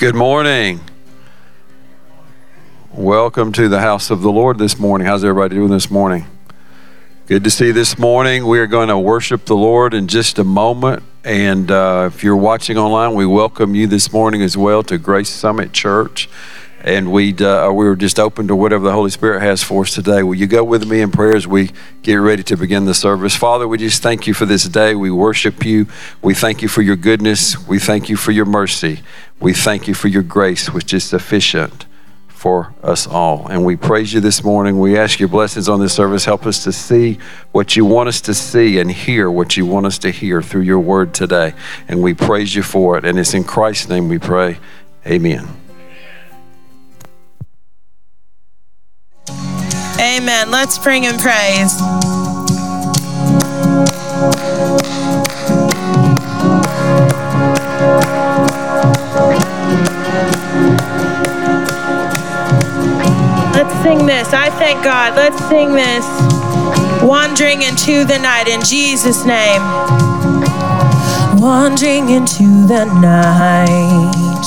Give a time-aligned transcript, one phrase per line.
[0.00, 0.80] Good morning.
[2.90, 5.06] Welcome to the house of the Lord this morning.
[5.06, 6.24] How's everybody doing this morning?
[7.26, 8.46] Good to see you this morning.
[8.46, 11.02] We are going to worship the Lord in just a moment.
[11.22, 15.28] And uh, if you're watching online, we welcome you this morning as well to Grace
[15.28, 16.30] Summit Church.
[16.82, 19.94] And we uh, we were just open to whatever the Holy Spirit has for us
[19.94, 20.22] today.
[20.22, 21.70] Will you go with me in prayer as we
[22.02, 23.36] get ready to begin the service?
[23.36, 24.94] Father, we just thank you for this day.
[24.94, 25.86] We worship you.
[26.22, 27.66] We thank you for your goodness.
[27.68, 29.00] We thank you for your mercy.
[29.40, 31.84] We thank you for your grace, which is sufficient
[32.28, 33.46] for us all.
[33.48, 34.78] And we praise you this morning.
[34.78, 36.24] We ask your blessings on this service.
[36.24, 37.18] Help us to see
[37.52, 40.62] what you want us to see and hear what you want us to hear through
[40.62, 41.52] your word today.
[41.86, 43.04] And we praise you for it.
[43.04, 44.58] And it's in Christ's name we pray.
[45.06, 45.46] Amen.
[50.00, 50.50] Amen.
[50.50, 51.78] Let's bring him praise.
[63.54, 64.32] Let's sing this.
[64.32, 65.14] I thank God.
[65.16, 66.06] Let's sing this.
[67.02, 69.62] Wandering into the night in Jesus' name.
[71.40, 74.44] Wandering into the night,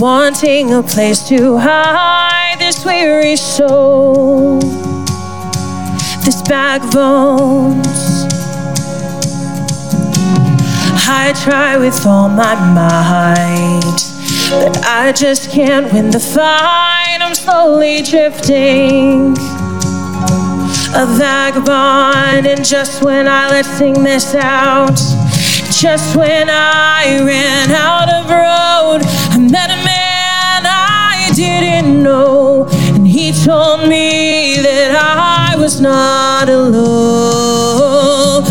[0.00, 4.58] wanting a place to hide this weary soul,
[6.24, 8.24] this bag of bones.
[11.06, 14.00] I try with all my might,
[14.50, 17.18] but I just can't win the fight.
[17.20, 19.36] I'm slowly drifting,
[20.94, 22.46] a vagabond.
[22.46, 24.96] And just when I let sing this out,
[25.70, 33.06] just when I ran out of road, I met a man I didn't know, and
[33.06, 38.44] he told me that I was not alone.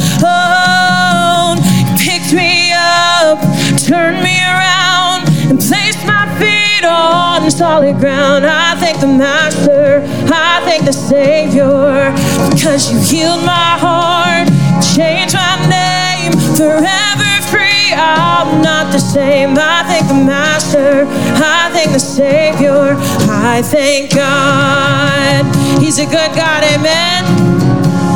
[1.98, 3.40] Picked me up,
[3.78, 8.46] turned me around, and placed my feet on solid ground.
[8.46, 10.02] I thank the Master,
[10.34, 12.14] I thank the Savior,
[12.52, 14.48] because you healed my heart,
[14.96, 17.94] changed my name, forever free.
[17.94, 19.58] I'm not the same.
[19.58, 22.96] I thank the Master, I thank the Savior,
[23.30, 25.63] I thank God.
[25.80, 27.24] He's a good God, amen.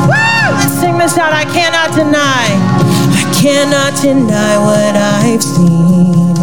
[0.08, 0.56] Woo!
[0.58, 1.32] Let's sing this out.
[1.32, 2.46] I cannot deny.
[3.12, 6.34] I cannot deny what I've seen.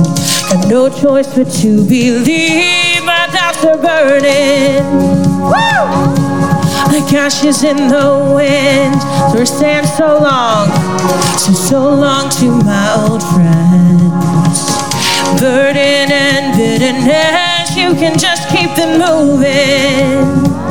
[0.50, 3.04] Got no choice but to believe.
[3.04, 4.84] My doubts are burning.
[5.42, 6.26] Woo!
[6.94, 9.02] Like ashes in the wind.
[9.32, 10.70] For stand so long,
[11.38, 14.60] so so long to my old friends.
[15.42, 20.65] Burden and bitterness, you can just keep them moving.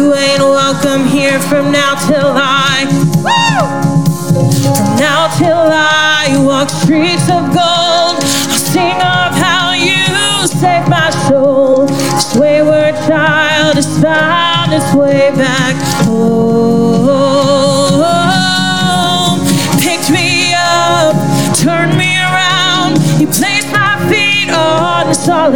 [0.00, 2.86] You ain't welcome here from now till I.
[3.20, 4.32] Woo!
[4.32, 4.48] From
[4.96, 11.84] now till I walk streets of gold, I'll sing of how you saved my soul.
[11.84, 15.76] This wayward child has found its way back
[16.06, 18.19] home.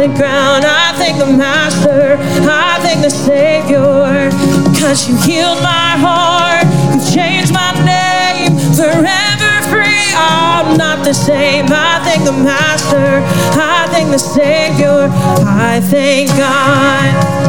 [0.05, 0.65] Solid ground.
[0.65, 2.17] I thank the Master,
[2.47, 4.29] I thank the Savior,
[4.71, 10.13] because you healed my heart, you changed my name, forever free.
[10.15, 11.65] I'm not the same.
[11.69, 13.21] I thank the Master,
[13.59, 15.09] I thank the Savior,
[15.45, 17.45] I thank God.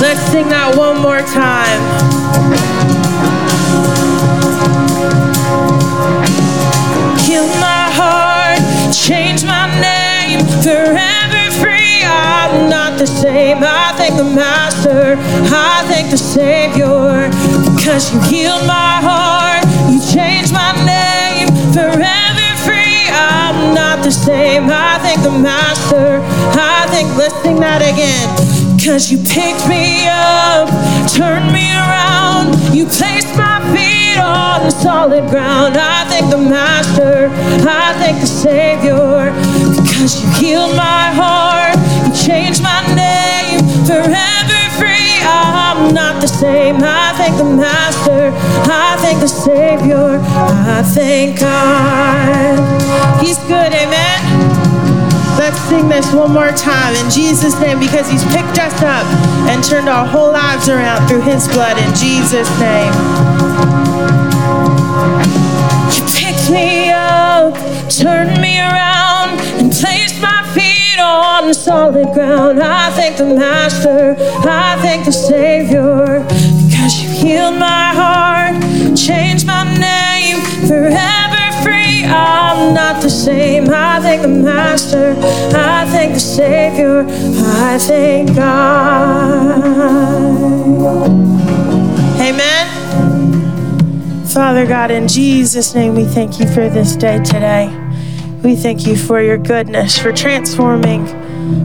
[0.00, 2.79] Let's sing that one more time.
[10.62, 12.02] Forever free.
[12.04, 13.58] I'm not the same.
[13.62, 15.16] I thank the Master,
[15.48, 17.30] I thank the Savior,
[17.74, 23.08] because you healed my heart, you changed my name, forever free.
[23.08, 24.68] I'm not the same.
[24.70, 26.20] I thank the Master,
[26.58, 27.08] I thank.
[27.16, 28.28] Let's sing that again.
[28.80, 30.72] Cause you picked me up,
[31.12, 35.76] turned me around, you placed my feet on the solid ground.
[35.76, 37.28] I thank the Master,
[37.68, 39.36] I thank the Savior,
[40.00, 41.76] because you healed my heart,
[42.08, 45.20] you changed my name, forever free.
[45.28, 46.76] I'm not the same.
[46.80, 48.32] I thank the Master,
[48.64, 52.56] I thank the Savior, I thank God.
[53.20, 54.18] He's good, amen.
[55.36, 59.04] Let's sing this one more time in Jesus' name because He's picked us up
[59.52, 62.94] and turned our whole lives around through His blood in Jesus' name.
[65.92, 67.52] You picked me up,
[67.90, 68.99] turned me around,
[69.70, 72.62] placed my feet on solid ground.
[72.62, 74.16] I thank the Master,
[74.48, 76.24] I thank the Savior
[76.66, 78.54] because you healed my heart,
[78.96, 82.04] changed my name, forever free.
[82.04, 83.68] I'm not the same.
[83.70, 85.14] I thank the Master,
[85.54, 89.60] I thank the Savior, I thank God.
[92.20, 92.66] Amen.
[94.26, 97.89] Father God, in Jesus' name, we thank you for this day today.
[98.42, 101.06] We thank you for your goodness, for transforming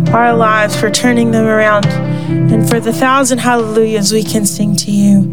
[0.10, 4.92] our lives, for turning them around, and for the thousand hallelujahs we can sing to
[4.92, 5.32] you.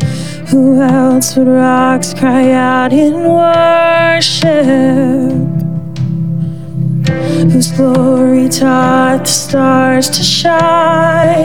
[0.51, 4.53] Who else would rocks cry out in worship?
[7.51, 11.45] Whose glory taught the stars to shine?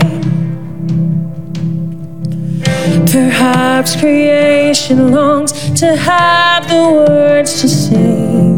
[3.11, 8.56] Perhaps creation longs to have the words to sing.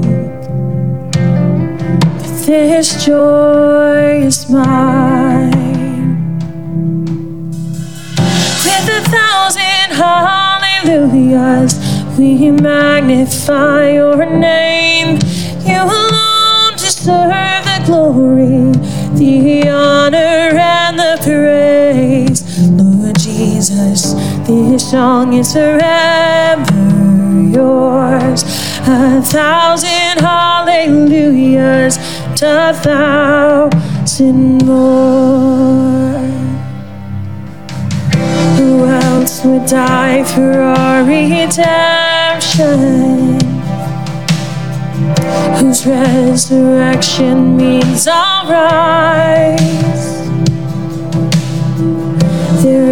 [2.50, 5.52] This joy is mine.
[8.66, 11.78] With a thousand hallelujahs,
[12.18, 15.20] we magnify your name.
[15.64, 18.72] You alone deserve the glory,
[19.14, 22.42] the honor, and the praise.
[22.68, 24.16] Lord Jesus,
[24.48, 26.74] this song is forever
[27.54, 28.44] yours.
[28.88, 32.00] A thousand hallelujahs,
[32.42, 36.20] a thousand more.
[38.58, 41.60] Who else would die for our redemption?
[45.60, 49.60] Whose resurrection means I'll rise.
[52.64, 52.92] There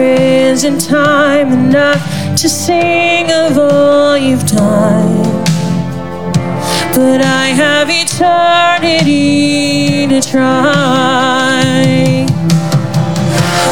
[0.52, 2.04] isn't time enough
[2.38, 5.27] to sing of all you've done.
[6.98, 9.06] But I have eternity
[10.08, 12.26] to try.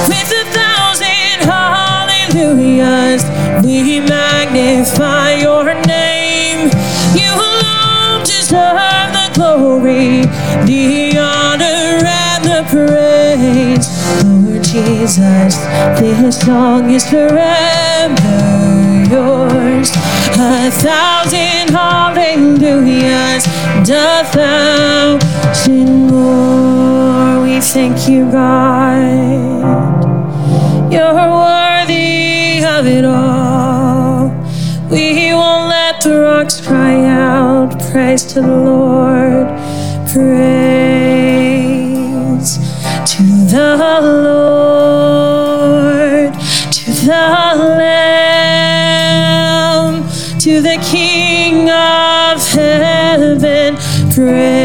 [0.08, 3.24] With a thousand hallelujahs,
[3.65, 6.70] we magnify your name.
[7.15, 10.27] You alone deserve the glory,
[10.67, 13.89] the honor, and the praise.
[14.24, 15.55] Lord Jesus,
[16.00, 17.44] this song is forever
[19.10, 19.89] yours.
[20.38, 23.48] A thousand hallelujahs,
[23.89, 27.42] a thousand more.
[27.42, 30.04] We thank you, God.
[30.92, 34.27] You're worthy of it all.
[34.92, 37.80] We won't let the rocks cry out.
[37.92, 39.48] Praise to the Lord.
[40.12, 40.55] Praise
[54.18, 54.65] heaven.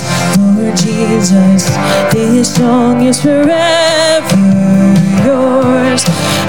[0.00, 0.36] Praise.
[0.38, 1.68] Lord Jesus,
[2.12, 4.36] this song is forever
[5.24, 6.04] yours.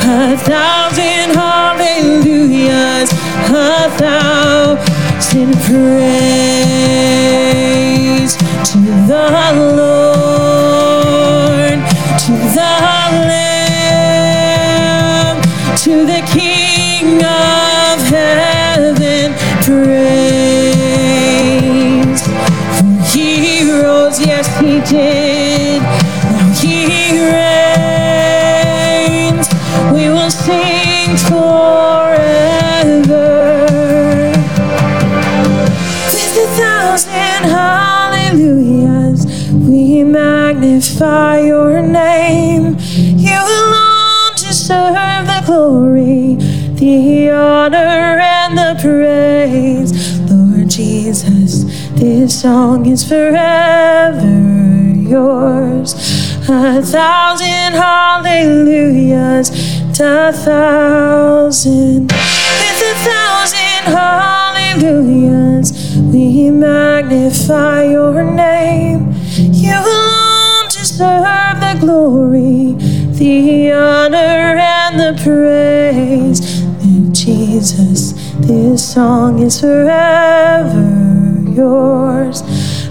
[0.08, 3.12] A thousand hallelujahs,
[3.50, 6.25] a thousand praise
[41.02, 42.78] your name.
[42.96, 46.36] You alone deserve the glory,
[46.76, 49.92] the honor, and the praise.
[50.32, 55.94] Lord Jesus, this song is forever yours.
[56.48, 59.50] A thousand hallelujahs,
[60.00, 69.05] a thousand, with a thousand hallelujahs, We magnify your name.
[70.96, 72.72] Deserve the glory,
[73.20, 76.40] the honor, and the praise.
[77.12, 82.44] Jesus, this song is forever yours.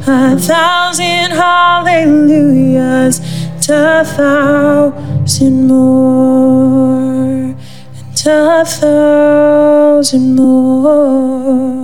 [0.07, 3.21] A thousand hallelujahs,
[3.67, 11.84] to a thousand more, and a thousand more.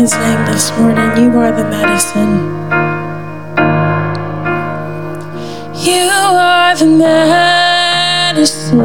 [0.00, 1.10] His name this morning.
[1.22, 2.34] You are the medicine.
[5.88, 8.78] You are the medicine,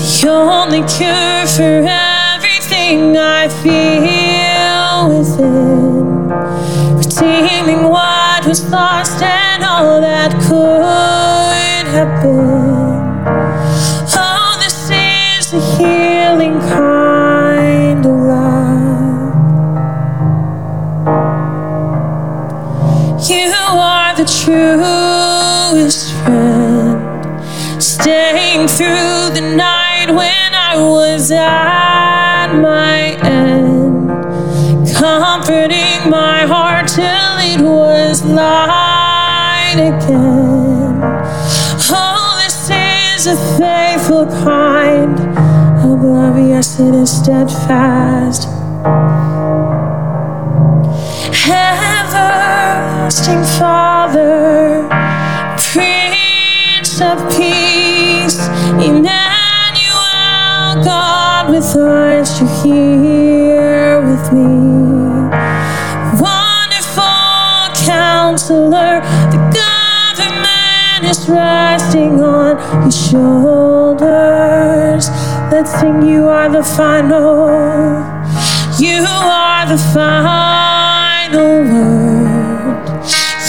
[0.00, 3.89] the only cure for everything I feel
[24.20, 34.10] the truest friend, staying through the night when I was at my end,
[34.94, 41.00] comforting my heart till it was light again.
[41.88, 45.18] Oh, this is a faithful kind
[45.82, 48.48] of love, yes, it is steadfast.
[53.10, 53.49] Everlasting
[54.10, 54.88] Father,
[55.56, 58.40] Prince of Peace,
[58.74, 59.14] Emmanuel,
[60.84, 65.28] God with us, you're here with me.
[66.18, 69.00] Wonderful Counselor,
[69.30, 74.10] the government is resting on your shoulders.
[75.52, 77.48] Let's sing, You are the final.
[78.76, 81.99] You are the final word.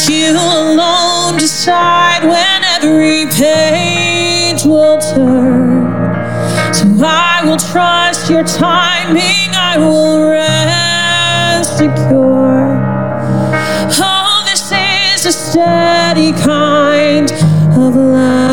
[0.10, 5.86] You alone decide when every page will turn.
[6.74, 12.82] So I will trust your timing, I will rest secure.
[14.04, 18.51] Oh, this is a steady kind of love.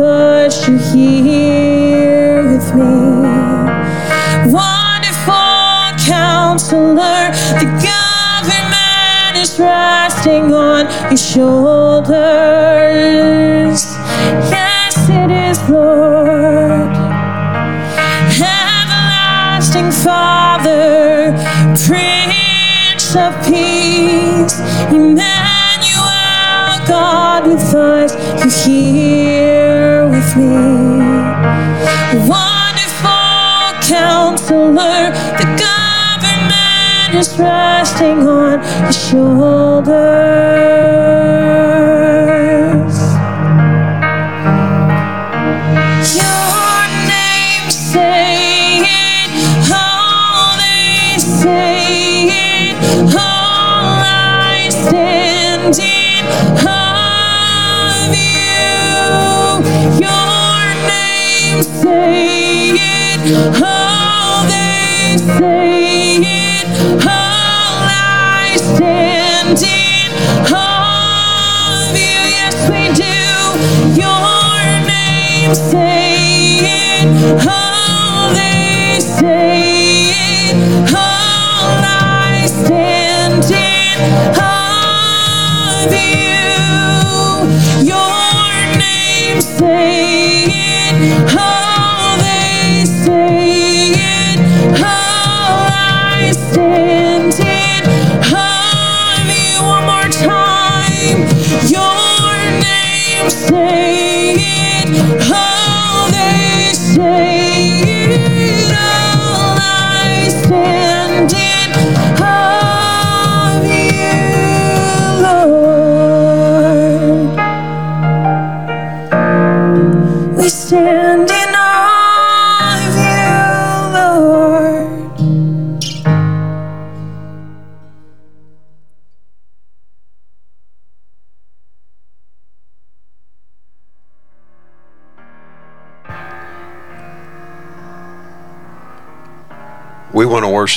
[0.00, 2.84] Us, you're here with me.
[4.52, 12.18] Wonderful Counselor, the government is resting on your shoulders.
[14.52, 16.94] Yes, it is, Lord.
[18.38, 21.32] Everlasting Father,
[21.86, 24.60] Prince of Peace,
[24.92, 25.26] Emmanuel,
[26.86, 28.14] God with us,
[28.44, 29.37] you're here
[30.36, 30.52] me.
[32.28, 33.18] Wonderful
[33.80, 40.38] Counselor, the government is resting on your shoulders.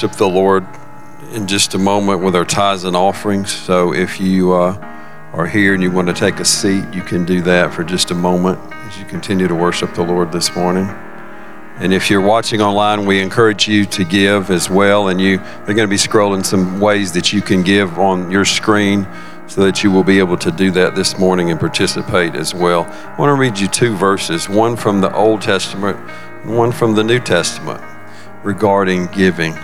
[0.01, 0.65] Worship the Lord
[1.33, 3.51] in just a moment with our tithes and offerings.
[3.51, 4.73] So if you uh,
[5.31, 8.09] are here and you want to take a seat, you can do that for just
[8.09, 10.87] a moment as you continue to worship the Lord this morning.
[11.77, 15.09] And if you're watching online, we encourage you to give as well.
[15.09, 18.45] And you, they're going to be scrolling some ways that you can give on your
[18.45, 19.07] screen
[19.45, 22.85] so that you will be able to do that this morning and participate as well.
[22.85, 25.97] I want to read you two verses one from the Old Testament,
[26.41, 27.83] and one from the New Testament
[28.43, 29.55] regarding giving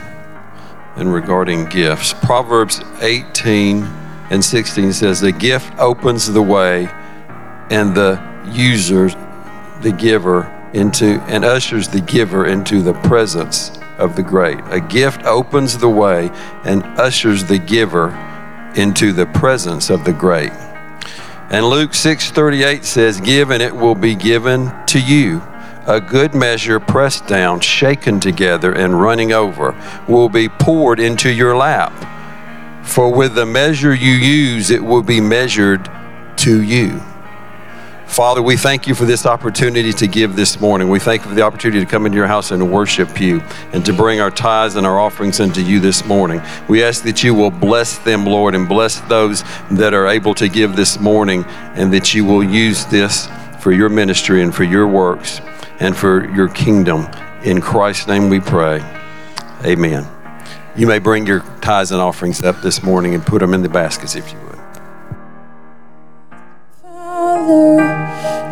[0.98, 2.14] and regarding gifts.
[2.14, 3.84] Proverbs 18
[4.30, 6.90] and 16 says, The gift opens the way,
[7.70, 9.10] and the user,
[9.82, 14.60] the giver, into and ushers the giver into the presence of the great.
[14.70, 16.30] A gift opens the way
[16.66, 18.10] and ushers the giver
[18.76, 20.52] into the presence of the great.
[21.50, 25.42] And Luke 6:38 says, "Give and it will be given to you."
[25.88, 29.74] A good measure pressed down, shaken together, and running over
[30.08, 31.94] will be poured into your lap.
[32.86, 35.90] For with the measure you use, it will be measured
[36.38, 37.02] to you.
[38.06, 40.90] Father, we thank you for this opportunity to give this morning.
[40.90, 43.42] We thank you for the opportunity to come into your house and worship you
[43.74, 46.42] and to bring our tithes and our offerings unto you this morning.
[46.70, 50.48] We ask that you will bless them, Lord, and bless those that are able to
[50.48, 51.44] give this morning,
[51.76, 55.42] and that you will use this for your ministry and for your works
[55.80, 57.08] and for your kingdom.
[57.44, 58.82] In Christ's name we pray.
[59.64, 60.08] Amen.
[60.76, 63.70] You may bring your tithes and offerings up this morning and put them in the
[63.70, 64.60] baskets if you would.
[66.82, 67.78] Father,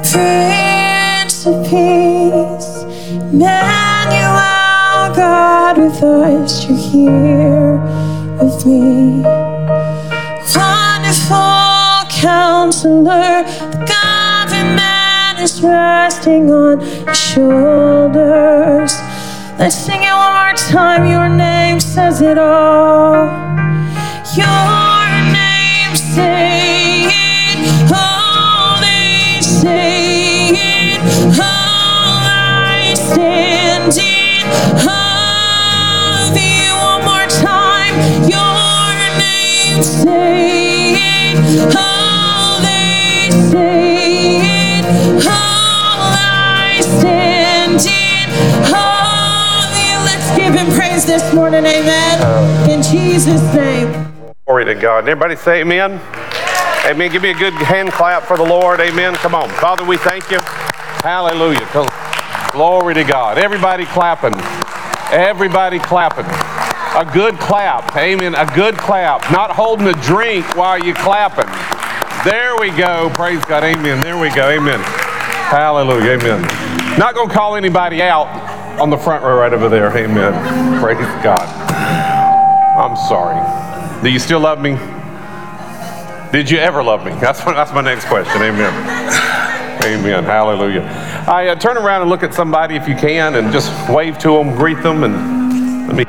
[0.04, 2.84] Prince of Peace,
[3.32, 7.78] Emmanuel, God with us, you're here
[8.40, 9.22] with me.
[10.56, 14.50] Wonderful counselor, the God
[15.38, 18.94] of is resting on your shoulders.
[19.58, 21.06] Let's sing it one more time.
[21.10, 23.26] Your name says it all.
[24.36, 31.00] Your name saying, all they say it.
[31.40, 34.48] All I stand in
[34.88, 36.76] of you.
[36.76, 37.96] One more time.
[38.30, 41.38] Your name saying,
[51.36, 51.66] morning.
[51.66, 52.70] Amen.
[52.70, 53.92] In Jesus' name.
[54.48, 55.00] Glory to God.
[55.00, 56.00] Everybody say amen.
[56.86, 57.12] Amen.
[57.12, 58.80] Give me a good hand clap for the Lord.
[58.80, 59.16] Amen.
[59.16, 59.50] Come on.
[59.50, 60.40] Father, we thank you.
[61.04, 61.68] Hallelujah.
[62.52, 63.38] Glory to God.
[63.38, 64.34] Everybody clapping.
[65.12, 66.26] Everybody clapping.
[66.26, 67.94] A good clap.
[67.98, 68.34] Amen.
[68.34, 69.30] A good clap.
[69.30, 71.52] Not holding a drink while you clapping.
[72.24, 73.12] There we go.
[73.14, 73.64] Praise God.
[73.64, 74.00] Amen.
[74.02, 74.50] There we go.
[74.50, 74.80] Amen.
[75.52, 76.12] Hallelujah.
[76.12, 76.42] Amen.
[76.98, 78.45] Not going to call anybody out
[78.80, 79.96] on the front row right over there.
[79.96, 80.82] Amen.
[80.82, 81.42] Praise God.
[82.78, 83.40] I'm sorry.
[84.04, 84.78] Do you still love me?
[86.32, 87.14] Did you ever love me?
[87.14, 88.42] That's my, that's my next question.
[88.42, 88.74] Amen.
[89.84, 90.24] Amen.
[90.24, 90.82] Hallelujah.
[91.28, 94.30] I uh, turn around and look at somebody if you can and just wave to
[94.30, 96.06] them, greet them, and let me.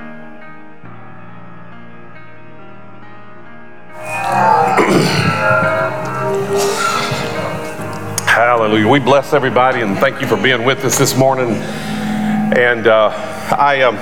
[8.27, 8.89] Hallelujah.
[8.89, 11.63] We bless everybody and thank you for being with us this morning.
[12.55, 13.11] And uh,
[13.59, 13.97] I um,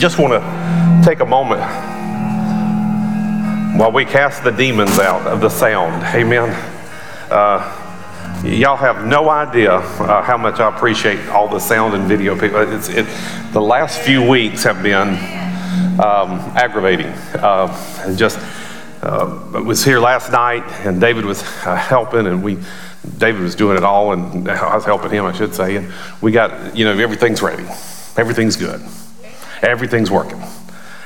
[0.00, 1.60] just want to take a moment
[3.78, 6.02] while we cast the demons out of the sound.
[6.14, 6.48] Amen.
[7.30, 7.60] Uh,
[8.42, 12.60] y'all have no idea uh, how much I appreciate all the sound and video people.
[12.72, 13.06] It's, it,
[13.52, 15.08] the last few weeks have been
[16.00, 17.12] um, aggravating.
[17.34, 17.68] Uh,
[18.06, 18.38] and just
[19.02, 22.56] uh, I was here last night, and David was uh, helping, and we.
[23.18, 25.76] David was doing it all, and I was helping him, I should say.
[25.76, 27.64] And we got, you know, everything's ready,
[28.16, 28.82] everything's good,
[29.62, 30.42] everything's working.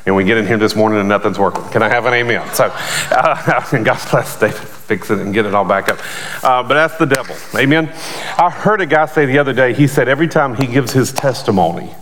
[0.06, 1.64] And we get in here this morning and nothing's working.
[1.70, 2.52] Can I have an amen?
[2.52, 5.98] So, uh, and God bless David fixing it and get it all back up.
[6.44, 7.34] Uh, but that's the devil.
[7.58, 7.90] Amen.
[8.36, 11.10] I heard a guy say the other day, he said every time he gives his
[11.10, 11.94] testimony,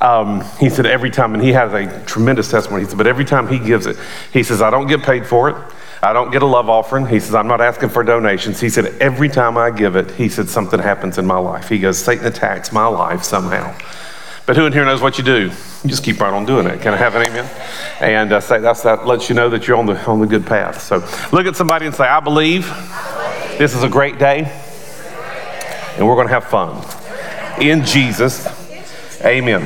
[0.00, 2.84] um, he said every time, and he has a tremendous testimony.
[2.84, 3.96] He said, but every time he gives it,
[4.32, 5.56] he says, I don't get paid for it.
[6.04, 7.06] I don't get a love offering.
[7.06, 8.60] He says, I'm not asking for donations.
[8.60, 11.70] He said, every time I give it, he said, something happens in my life.
[11.70, 13.74] He goes, Satan attacks my life somehow.
[14.44, 15.50] But who in here knows what you do?
[15.82, 16.82] You just keep right on doing it.
[16.82, 17.48] Can I have an amen?
[18.00, 20.44] And uh, say that's, that lets you know that you're on the, on the good
[20.44, 20.82] path.
[20.82, 20.96] So
[21.32, 22.66] look at somebody and say, I believe
[23.56, 24.42] this is a great day,
[25.96, 26.84] and we're going to have fun.
[27.62, 28.46] In Jesus,
[29.24, 29.62] amen.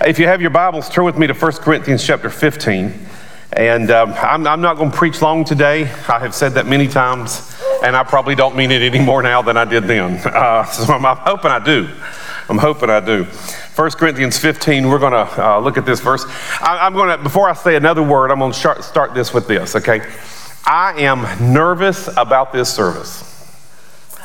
[0.00, 3.11] If you have your Bibles, turn with me to 1 Corinthians chapter 15.
[3.54, 5.82] And um, I'm, I'm not going to preach long today.
[5.82, 9.42] I have said that many times, and I probably don't mean it any more now
[9.42, 10.20] than I did then.
[10.24, 11.88] Uh, so I'm, I'm hoping I do.
[12.48, 13.24] I'm hoping I do.
[13.24, 16.24] 1 Corinthians 15, we're going to uh, look at this verse.
[16.60, 19.32] I, am going to, before I say another word, I'm going to start, start this
[19.32, 20.00] with this, okay?
[20.66, 23.28] I am nervous about this service.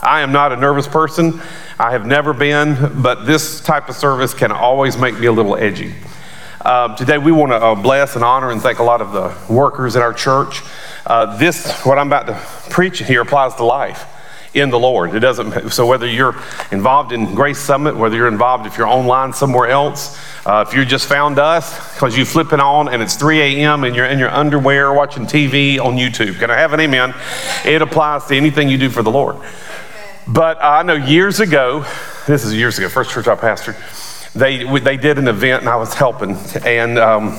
[0.01, 1.41] I am not a nervous person.
[1.79, 5.55] I have never been, but this type of service can always make me a little
[5.55, 5.95] edgy.
[6.67, 9.33] Uh, today, we want to uh, bless and honor and thank a lot of the
[9.49, 10.61] workers at our church.
[11.05, 14.05] Uh, this, what I'm about to preach here, applies to life
[14.53, 15.15] in the Lord.
[15.15, 15.69] It doesn't.
[15.69, 16.35] So whether you're
[16.69, 20.83] involved in Grace Summit, whether you're involved if you're online somewhere else, uh, if you
[20.83, 23.85] just found us because you flip it on and it's 3 a.m.
[23.85, 27.15] and you're in your underwear watching TV on YouTube, can I have an amen?
[27.63, 29.37] It applies to anything you do for the Lord.
[30.27, 31.85] But I know years ago,
[32.27, 33.77] this is years ago, first church I pastored,
[34.35, 36.35] they, they did an event and I was helping,
[36.65, 37.37] and um,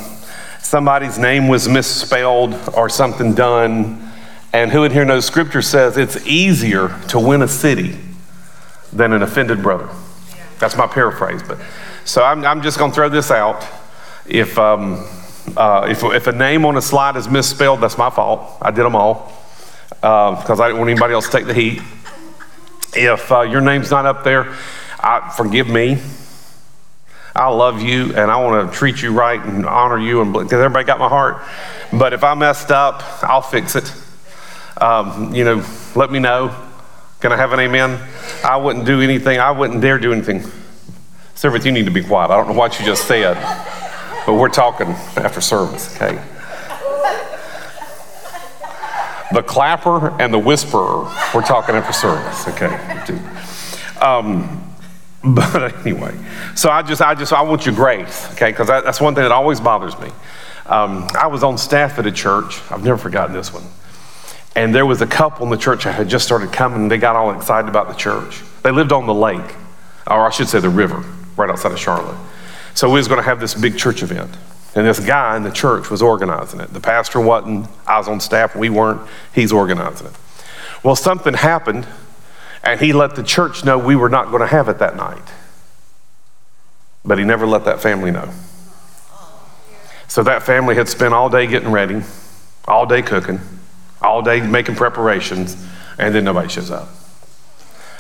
[0.61, 4.05] somebody's name was misspelled or something done.
[4.53, 7.99] And who in here knows scripture says it's easier to win a city
[8.93, 9.89] than an offended brother?
[10.59, 11.43] That's my paraphrase.
[11.43, 11.59] But
[12.05, 13.67] so I'm, I'm just going to throw this out.
[14.27, 15.07] If, um,
[15.57, 18.59] uh, if, if a name on a slide is misspelled, that's my fault.
[18.61, 19.33] I did them all
[19.89, 21.83] because uh, I didn't want anybody else to take the heat.
[22.95, 24.55] If uh, your name's not up there,
[25.01, 25.99] I, forgive me.
[27.39, 30.55] I love you and I want to treat you right and honor you and because
[30.55, 31.41] everybody got my heart.
[31.93, 33.93] But if I messed up, I'll fix it.
[34.81, 36.53] Um, you know, let me know.
[37.21, 38.01] Can I have an amen?
[38.45, 39.39] I wouldn't do anything.
[39.39, 40.43] I wouldn't dare do anything.
[41.37, 42.33] Service, you need to be quiet.
[42.33, 43.35] I don't know what you just said,
[44.27, 46.21] but we're talking after service, okay?
[49.33, 51.05] the clapper and the whisperer.
[51.33, 52.75] We're talking after service, okay?
[54.05, 54.68] Um,
[55.25, 56.15] but anyway,
[56.55, 58.51] so I just, I just, I want your grace, okay?
[58.51, 60.09] Because that's one thing that always bothers me.
[60.67, 62.61] Um, I was on staff at a church.
[62.71, 63.65] I've never forgotten this one.
[64.55, 66.89] And there was a couple in the church that had just started coming.
[66.89, 68.43] They got all excited about the church.
[68.63, 69.55] They lived on the lake,
[70.07, 71.05] or I should say the river,
[71.37, 72.19] right outside of Charlotte.
[72.75, 74.37] So we was going to have this big church event.
[74.75, 76.73] And this guy in the church was organizing it.
[76.73, 79.01] The pastor wasn't, I was on staff, we weren't,
[79.35, 80.13] he's organizing it.
[80.85, 81.87] Well, something happened,
[82.63, 85.23] and he let the church know we were not going to have it that night.
[87.05, 88.31] But he never let that family know.
[90.09, 92.03] So that family had spent all day getting ready,
[92.67, 93.41] all day cooking,
[94.01, 95.57] all day making preparations,
[95.99, 96.89] and then nobody shows up.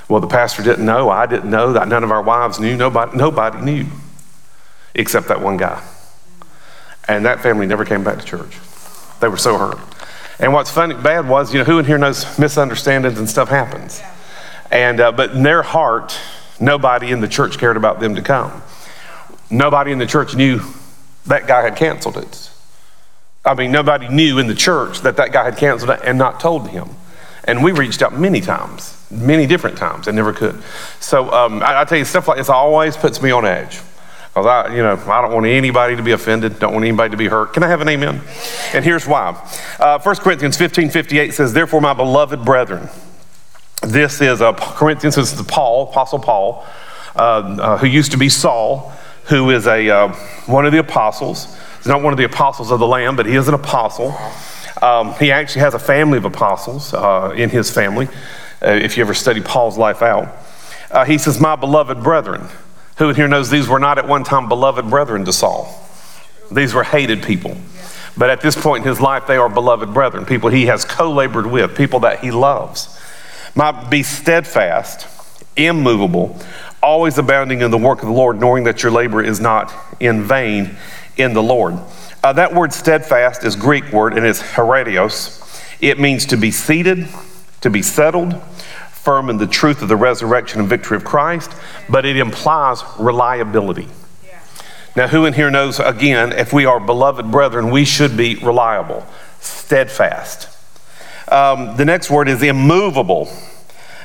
[0.09, 3.17] Well, the pastor didn't know, I didn't know, that none of our wives knew, nobody,
[3.17, 3.87] nobody knew,
[4.95, 5.83] except that one guy.
[7.07, 8.59] And that family never came back to church.
[9.21, 9.79] They were so hurt.
[10.39, 14.01] And what's funny, bad was, you know, who in here knows misunderstandings and stuff happens?
[14.71, 16.19] And, uh, but in their heart,
[16.61, 18.63] nobody in the church cared about them to come.
[19.51, 20.61] Nobody in the church knew
[21.27, 22.51] that guy had canceled it.
[23.45, 26.41] I mean, nobody knew in the church that that guy had canceled it and not
[26.41, 26.89] told him.
[27.45, 30.63] And we reached out many times, many different times, and never could.
[31.01, 33.81] So um, I, I tell you, stuff like this always puts me on edge.
[34.29, 37.17] Because I, you know, I don't want anybody to be offended, don't want anybody to
[37.17, 37.55] be hurt.
[37.55, 38.21] Can I have an amen?
[38.75, 39.31] And here's why.
[39.81, 42.89] Uh, 1 Corinthians 15 58 says, Therefore, my beloved brethren,
[43.83, 46.67] this is a Corinthians, this is Paul, Apostle Paul,
[47.17, 48.93] uh, uh, who used to be Saul,
[49.25, 50.13] who is a, uh,
[50.47, 51.57] one of the apostles.
[51.77, 54.17] He's not one of the apostles of the Lamb, but he is an apostle.
[54.83, 58.09] Um, he actually has a family of apostles uh, in his family,
[58.63, 60.37] uh, if you ever study Paul's life out.
[60.91, 62.47] Uh, he says, My beloved brethren.
[62.97, 65.73] Who in here knows these were not at one time beloved brethren to Saul?
[66.51, 67.57] These were hated people.
[68.17, 71.13] But at this point in his life, they are beloved brethren, people he has co
[71.13, 72.98] labored with, people that he loves.
[73.59, 75.09] Might be steadfast,
[75.57, 76.39] immovable,
[76.81, 80.23] always abounding in the work of the Lord, knowing that your labor is not in
[80.23, 80.77] vain
[81.17, 81.77] in the Lord.
[82.23, 85.45] Uh, that word steadfast is Greek word and it's heredios.
[85.81, 87.09] It means to be seated,
[87.63, 88.41] to be settled,
[88.93, 91.51] firm in the truth of the resurrection and victory of Christ,
[91.89, 93.89] but it implies reliability.
[94.95, 99.05] Now, who in here knows, again, if we are beloved brethren, we should be reliable,
[99.41, 100.58] steadfast.
[101.31, 103.29] Um, the next word is immovable.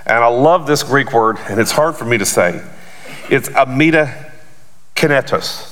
[0.05, 2.61] And I love this Greek word, and it's hard for me to say.
[3.29, 4.31] It's amida
[4.95, 5.69] kinetos.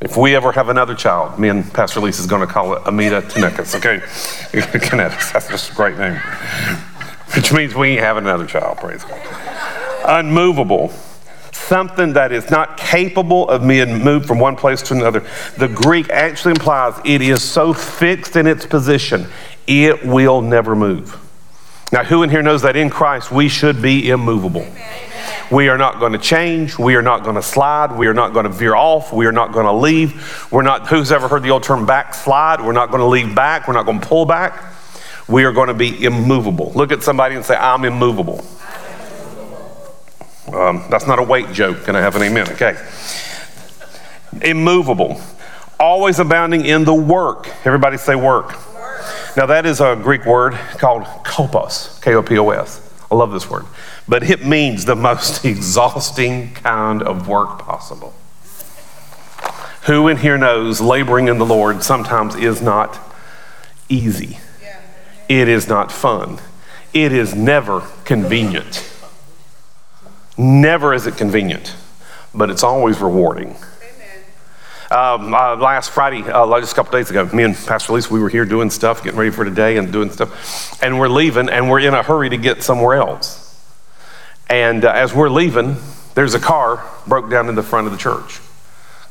[0.00, 2.86] If we ever have another child, me and Pastor Lisa is going to call it
[2.86, 3.98] Amida Kinetis, okay?
[4.78, 6.20] Kinetis, that's just a great name
[7.36, 9.20] which means we ain't having another child, praise God.
[10.04, 10.88] Unmovable,
[11.52, 15.26] something that is not capable of being moved from one place to another.
[15.58, 19.26] The Greek actually implies it is so fixed in its position,
[19.68, 21.16] it will never move.
[21.92, 24.66] Now, who in here knows that in Christ we should be immovable?
[25.50, 26.78] We are not going to change.
[26.78, 27.96] We are not going to slide.
[27.96, 29.12] We are not going to veer off.
[29.12, 30.50] We are not going to leave.
[30.52, 32.60] We're not, who's ever heard the old term backslide?
[32.60, 33.66] We're not going to leave back.
[33.66, 34.74] We're not going to pull back
[35.28, 36.72] we are going to be immovable.
[36.74, 38.44] Look at somebody and say, I'm immovable.
[40.52, 41.84] Um, that's not a weight joke.
[41.84, 42.50] Can I have an amen?
[42.52, 42.76] Okay.
[44.40, 45.20] Immovable,
[45.78, 47.48] always abounding in the work.
[47.64, 48.56] Everybody say work.
[49.38, 52.80] Now, that is a Greek word called kopos, K O P O S.
[53.08, 53.66] I love this word.
[54.08, 58.14] But it means the most exhausting kind of work possible.
[59.82, 62.98] Who in here knows laboring in the Lord sometimes is not
[63.88, 64.40] easy?
[65.28, 66.40] It is not fun.
[66.92, 68.92] It is never convenient.
[70.36, 71.76] Never is it convenient,
[72.34, 73.54] but it's always rewarding.
[74.90, 78.20] Um, uh, last Friday, uh, just a couple days ago, me and Pastor Lisa, we
[78.20, 80.82] were here doing stuff, getting ready for today and doing stuff.
[80.82, 83.44] And we're leaving, and we're in a hurry to get somewhere else.
[84.48, 85.76] And uh, as we're leaving,
[86.14, 88.40] there's a car broke down in the front of the church,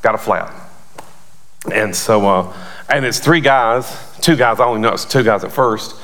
[0.02, 0.52] got a flat.
[1.72, 2.54] And so, uh,
[2.90, 5.96] and it's three guys, two guys, I only know it's two guys at first.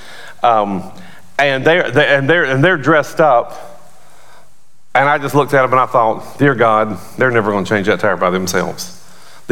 [0.43, 0.91] Um,
[1.39, 3.81] and, they're, they, and, they're, and they're dressed up.
[4.93, 7.69] And I just looked at them and I thought, dear God, they're never going to
[7.69, 9.02] change that tire by themselves.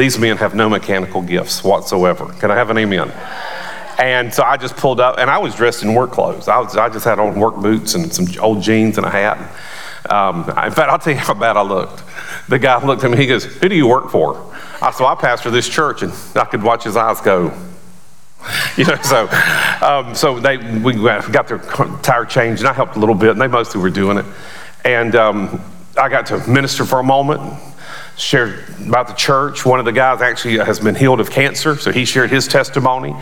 [0.02, 2.26] These men have no mechanical gifts whatsoever.
[2.40, 3.12] Can I have an amen?
[4.00, 6.48] And so I just pulled up, and I was dressed in work clothes.
[6.48, 9.38] I, was, I just had on work boots and some old jeans and a hat.
[10.10, 12.02] Um, in fact, I'll tell you how bad I looked.
[12.48, 14.52] The guy looked at me, he goes, Who do you work for?
[14.82, 17.52] I said, I pastor this church, and I could watch his eyes go.
[18.76, 19.28] You know, so
[19.82, 21.58] um, so they we got their
[22.02, 24.24] tire changed, and I helped a little bit, and they mostly were doing it.
[24.84, 25.60] And um,
[25.96, 27.40] I got to minister for a moment,
[28.16, 29.64] shared about the church.
[29.64, 33.14] One of the guys actually has been healed of cancer, so he shared his testimony.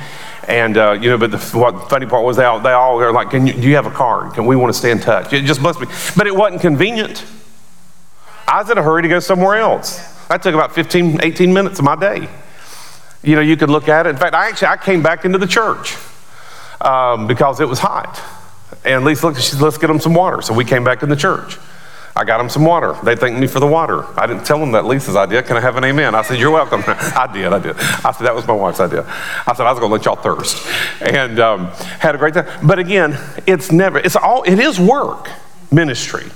[0.48, 3.12] And uh, you know, but the what funny part was they all they all were
[3.12, 4.34] like, "Can you, do you have a card?
[4.34, 7.24] Can we want to stay in touch?" It just must be, but it wasn't convenient.
[8.48, 9.98] I was in a hurry to go somewhere else.
[10.26, 12.28] That took about 15, 18 minutes of my day.
[13.22, 14.10] You know, you could look at it.
[14.10, 15.96] In fact, I actually I came back into the church
[16.80, 18.20] um, because it was hot.
[18.84, 20.40] And Lisa looked, she said, let's get them some water.
[20.42, 21.58] So we came back in the church.
[22.16, 22.96] I got them some water.
[23.04, 24.04] They thanked me for the water.
[24.18, 25.42] I didn't tell them that Lisa's idea.
[25.42, 26.14] Can I have an amen?
[26.14, 26.82] I said, You're welcome.
[26.86, 27.52] I did.
[27.52, 27.76] I did.
[27.78, 29.04] I said, That was my wife's idea.
[29.46, 30.66] I said, I was going to let y'all thirst.
[31.00, 31.66] And um,
[32.00, 32.46] had a great time.
[32.66, 35.30] But again, it's never, it's all, it is work,
[35.70, 36.30] ministry.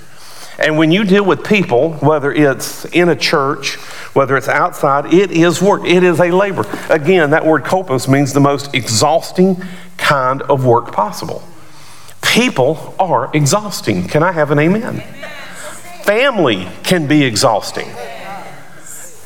[0.58, 3.74] And when you deal with people, whether it's in a church,
[4.14, 5.84] whether it's outside, it is work.
[5.84, 6.64] It is a labor.
[6.88, 9.56] Again, that word kopos means the most exhausting
[9.96, 11.42] kind of work possible.
[12.22, 14.06] People are exhausting.
[14.06, 14.82] Can I have an amen?
[15.00, 15.43] amen.
[16.04, 17.88] Family can be exhausting.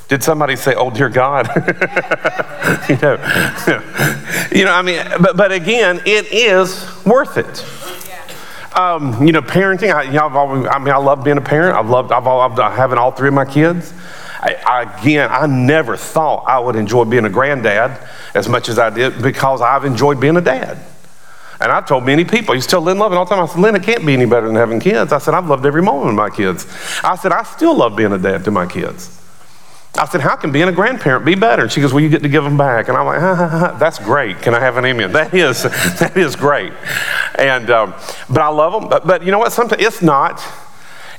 [0.07, 1.49] Did somebody say, "Oh dear God"?
[2.89, 3.19] you know,
[4.53, 4.73] you know.
[4.73, 8.79] I mean, but but again, it is worth it.
[8.79, 9.93] Um, you know, parenting.
[9.93, 11.77] I, know, always, I mean, I love being a parent.
[11.77, 12.13] I've loved.
[12.13, 13.93] I've, loved having all three of my kids.
[14.39, 17.99] I, I, again, I never thought I would enjoy being a granddad
[18.35, 20.79] as much as I did because I've enjoyed being a dad.
[21.61, 23.43] And I've told many people, you still Lynn loving all the time.
[23.43, 25.13] I said, Lynn, it can't be any better than having kids.
[25.13, 26.67] I said, I've loved every moment of my kids.
[27.03, 29.19] I said, I still love being a dad to my kids.
[29.99, 31.63] I said, How can being a grandparent be better?
[31.63, 32.89] And she goes, Well, you get to give them back.
[32.89, 34.41] And I'm like, ha, ha, ha, That's great.
[34.41, 35.13] Can I have an amen?
[35.19, 35.65] That is,
[35.99, 36.73] that is great.
[37.35, 37.95] And, um,
[38.31, 38.89] but I love them.
[38.89, 39.53] But, but you know what?
[39.53, 40.43] Sometimes it's not,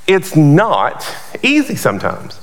[0.08, 1.06] it's not
[1.44, 2.40] easy sometimes.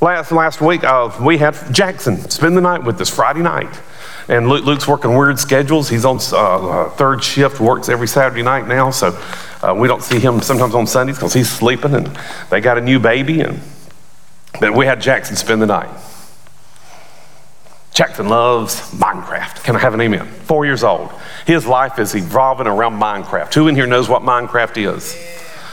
[0.00, 3.80] Last, last week, uh, we had Jackson spend the night with us Friday night.
[4.28, 5.88] And Luke, Luke's working weird schedules.
[5.88, 8.90] He's on uh, third shift, works every Saturday night now.
[8.90, 9.18] So
[9.62, 12.18] uh, we don't see him sometimes on Sundays because he's sleeping and
[12.50, 13.40] they got a new baby.
[13.40, 13.60] And
[14.60, 15.88] but we had Jackson spend the night.
[17.94, 19.64] Jackson loves Minecraft.
[19.64, 20.26] Can I have an amen?
[20.26, 21.10] Four years old.
[21.46, 23.52] His life is evolving around Minecraft.
[23.54, 25.16] Who in here knows what Minecraft is?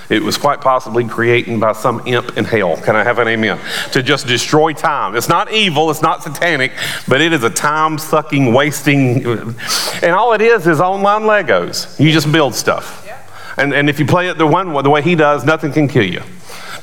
[0.09, 2.77] It was quite possibly created by some imp in hell.
[2.77, 3.59] Can I have an amen?
[3.91, 5.15] To just destroy time.
[5.15, 6.71] It's not evil, it's not satanic,
[7.07, 9.25] but it is a time sucking, wasting.
[9.25, 11.99] And all it is is online Legos.
[11.99, 13.03] You just build stuff.
[13.57, 16.05] And, and if you play it the one the way he does, nothing can kill
[16.05, 16.21] you.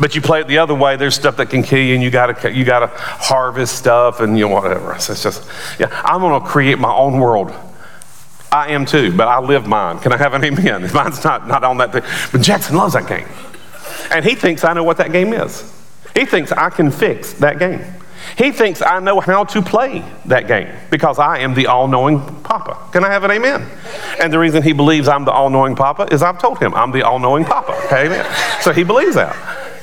[0.01, 2.11] But you play it the other way, there's stuff that can kill you, and you
[2.11, 4.99] gotta you gotta harvest stuff and you know whatever.
[4.99, 7.53] So it's just yeah, I'm gonna create my own world.
[8.53, 9.99] I am too, but I live mine.
[9.99, 10.83] Can I have an amen?
[10.95, 12.03] Mine's not, not on that thing.
[12.31, 13.27] But Jackson loves that game.
[14.13, 15.63] And he thinks I know what that game is.
[16.15, 17.83] He thinks I can fix that game.
[18.37, 22.21] He thinks I know how to play that game because I am the all knowing
[22.43, 22.79] Papa.
[22.93, 23.67] Can I have an amen?
[24.21, 26.93] And the reason he believes I'm the all knowing Papa is I've told him I'm
[26.93, 27.73] the all knowing Papa.
[27.87, 28.27] Okay, amen.
[28.61, 29.35] So he believes that.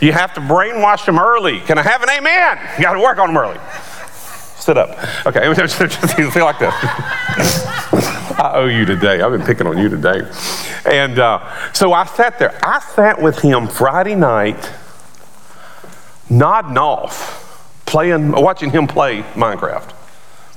[0.01, 1.59] You have to brainwash him early.
[1.61, 2.59] Can I have an amen?
[2.77, 3.59] You got to work on him early.
[4.57, 4.91] Sit up.
[5.25, 5.53] Okay,
[6.31, 8.05] feel like this.
[8.39, 9.19] I owe you today.
[9.19, 10.21] I've been picking on you today.
[10.85, 12.57] And uh, so I sat there.
[12.63, 14.71] I sat with him Friday night,
[16.29, 19.93] nodding off, playing, watching him play Minecraft.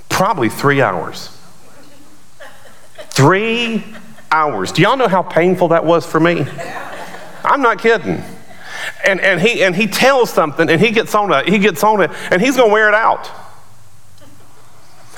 [0.09, 1.37] Probably three hours.
[3.11, 3.85] Three
[4.31, 4.71] hours.
[4.71, 6.47] Do y'all know how painful that was for me?
[7.42, 8.23] I'm not kidding.
[9.05, 12.01] And, and, he, and he tells something and he gets on it, he gets on
[12.01, 13.27] it, and he's going to wear it out.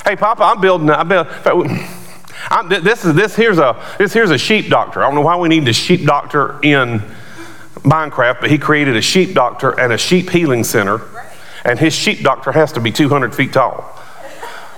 [0.03, 1.87] Hey, Papa, I'm building, I'm building
[2.51, 5.03] I'm, this is this here's a this here's a sheep doctor.
[5.03, 7.03] I don't know why we need a sheep doctor in
[7.81, 11.01] Minecraft, but he created a sheep doctor and a sheep healing center,
[11.65, 13.99] and his sheep doctor has to be 200 feet tall.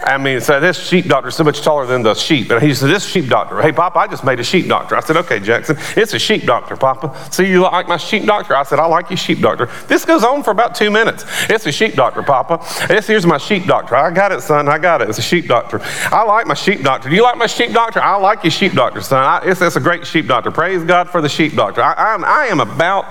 [0.06, 2.48] I mean, so this sheep doctor is so much taller than the sheep.
[2.50, 4.94] And he said, This sheep doctor, hey, Papa, I just made a sheep doctor.
[4.96, 7.12] I said, Okay, Jackson, it's a sheep doctor, Papa.
[7.32, 8.54] So you like my sheep doctor?
[8.54, 9.66] I said, I like your sheep doctor.
[9.88, 11.24] This goes on for about two minutes.
[11.50, 12.64] It's a sheep doctor, Papa.
[12.86, 13.96] This here's my sheep doctor.
[13.96, 14.68] I got it, son.
[14.68, 15.08] I got it.
[15.08, 15.80] It's a sheep doctor.
[15.82, 17.08] I like my sheep doctor.
[17.08, 18.00] Do you like my sheep doctor?
[18.00, 19.24] I like your sheep doctor, son.
[19.24, 20.52] I, it's, it's a great sheep doctor.
[20.52, 21.82] Praise God for the sheep doctor.
[21.82, 23.06] I, I'm, I am about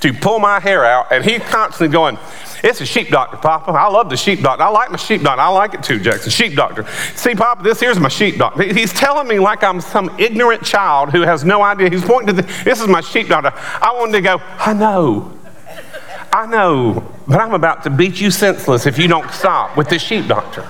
[0.00, 2.18] to pull my hair out, and he's constantly going,
[2.62, 3.70] it's a sheep doctor, Papa.
[3.70, 4.64] I love the sheep doctor.
[4.64, 5.40] I like my sheep doctor.
[5.40, 6.30] I like it too, Jackson.
[6.30, 6.86] Sheep doctor.
[7.14, 8.62] See, Papa, this here's my sheep doctor.
[8.62, 11.90] He's telling me like I'm some ignorant child who has no idea.
[11.90, 13.52] He's pointing to the, this is my sheep doctor.
[13.54, 15.34] I wanted to go, I know.
[16.32, 20.02] I know, but I'm about to beat you senseless if you don't stop with this
[20.02, 20.68] sheep doctor.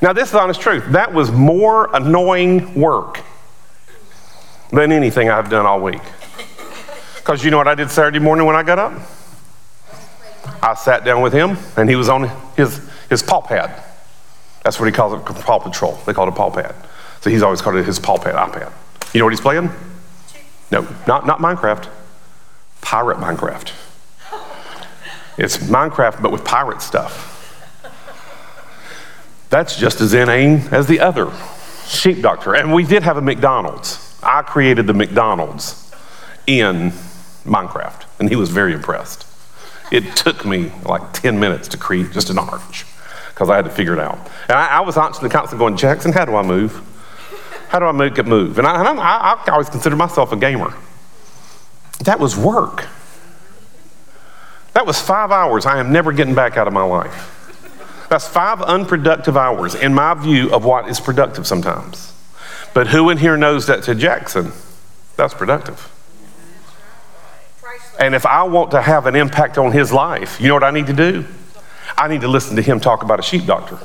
[0.00, 0.84] Now, this is honest truth.
[0.88, 3.20] That was more annoying work
[4.70, 6.02] than anything I've done all week.
[7.16, 8.92] Because you know what I did Saturday morning when I got up?
[10.62, 13.82] I sat down with him, and he was on his, his paw pad.
[14.62, 15.98] That's what he calls it, Paw Patrol.
[16.06, 16.74] They call it a paw pad.
[17.20, 18.72] So he's always called it his paw pad, iPad.
[19.12, 19.70] You know what he's playing?
[20.70, 21.88] No, not, not Minecraft.
[22.80, 23.72] Pirate Minecraft.
[25.36, 27.30] It's Minecraft, but with pirate stuff.
[29.50, 31.30] That's just as inane as the other
[31.86, 32.54] sheep doctor.
[32.54, 34.18] And we did have a McDonald's.
[34.22, 35.92] I created the McDonald's
[36.46, 36.92] in
[37.44, 39.26] Minecraft, and he was very impressed.
[39.92, 42.86] It took me like 10 minutes to create just an arch
[43.28, 44.18] because I had to figure it out.
[44.48, 46.80] And I, I was constantly, constantly going, Jackson, how do I move?
[47.68, 48.56] How do I make it move?
[48.56, 50.72] And I, and I, I always considered myself a gamer.
[52.04, 52.88] That was work.
[54.72, 58.06] That was five hours I am never getting back out of my life.
[58.08, 62.14] That's five unproductive hours in my view of what is productive sometimes.
[62.72, 64.52] But who in here knows that to Jackson?
[65.16, 65.91] That's productive.
[68.02, 70.72] And if I want to have an impact on his life, you know what I
[70.72, 71.24] need to do?
[71.96, 73.78] I need to listen to him talk about a sheep doctor.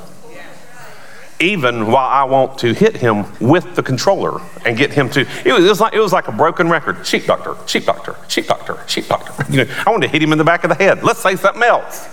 [1.38, 5.52] Even while I want to hit him with the controller and get him to, it
[5.52, 7.06] was, it was, like, it was like a broken record.
[7.06, 9.32] Sheep doctor, sheep doctor, sheep doctor, sheep doctor.
[9.52, 11.04] You know, I wanted to hit him in the back of the head.
[11.04, 12.08] Let's say something else.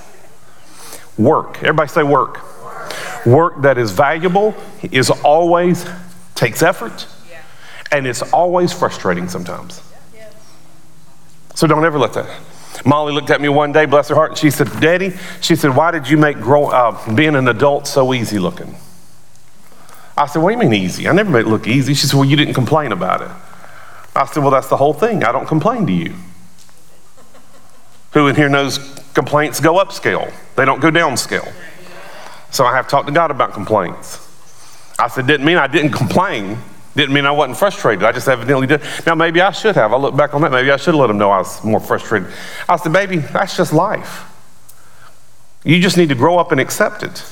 [1.18, 1.58] Work.
[1.64, 2.40] Everybody say work.
[3.26, 4.54] Work that is valuable
[4.84, 5.88] is always
[6.36, 7.08] takes effort
[7.92, 9.82] and it's always frustrating sometimes.
[11.56, 12.30] So don't ever let that.
[12.86, 15.76] Molly looked at me one day, bless her heart, and she said, Daddy, she said,
[15.76, 18.76] why did you make grow, uh, being an adult so easy looking?
[20.18, 21.08] I said, what do you mean easy?
[21.08, 21.94] I never made it look easy.
[21.94, 23.32] She said, well, you didn't complain about it.
[24.16, 25.24] I said, well, that's the whole thing.
[25.24, 26.14] I don't complain to you.
[28.14, 28.78] Who in here knows
[29.14, 30.32] complaints go up scale?
[30.56, 31.52] They don't go down scale.
[32.52, 34.26] So I have talked to God about complaints.
[34.98, 36.58] I said, didn't mean I didn't complain.
[36.96, 38.04] Didn't mean I wasn't frustrated.
[38.04, 38.82] I just evidently did.
[39.06, 39.92] Now, maybe I should have.
[39.92, 40.52] I look back on that.
[40.52, 42.30] Maybe I should have let him know I was more frustrated.
[42.70, 44.24] I said, baby, that's just life.
[45.66, 47.26] You just need to grow up and accept it.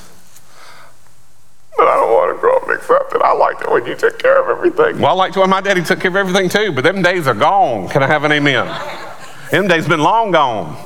[1.76, 3.22] But I don't want to grow up and accept it.
[3.22, 5.00] I liked it when you took care of everything.
[5.00, 7.26] Well, I liked it when my daddy took care of everything too, but them days
[7.26, 7.88] are gone.
[7.88, 8.66] Can I have an amen?
[9.50, 10.76] them days been long gone.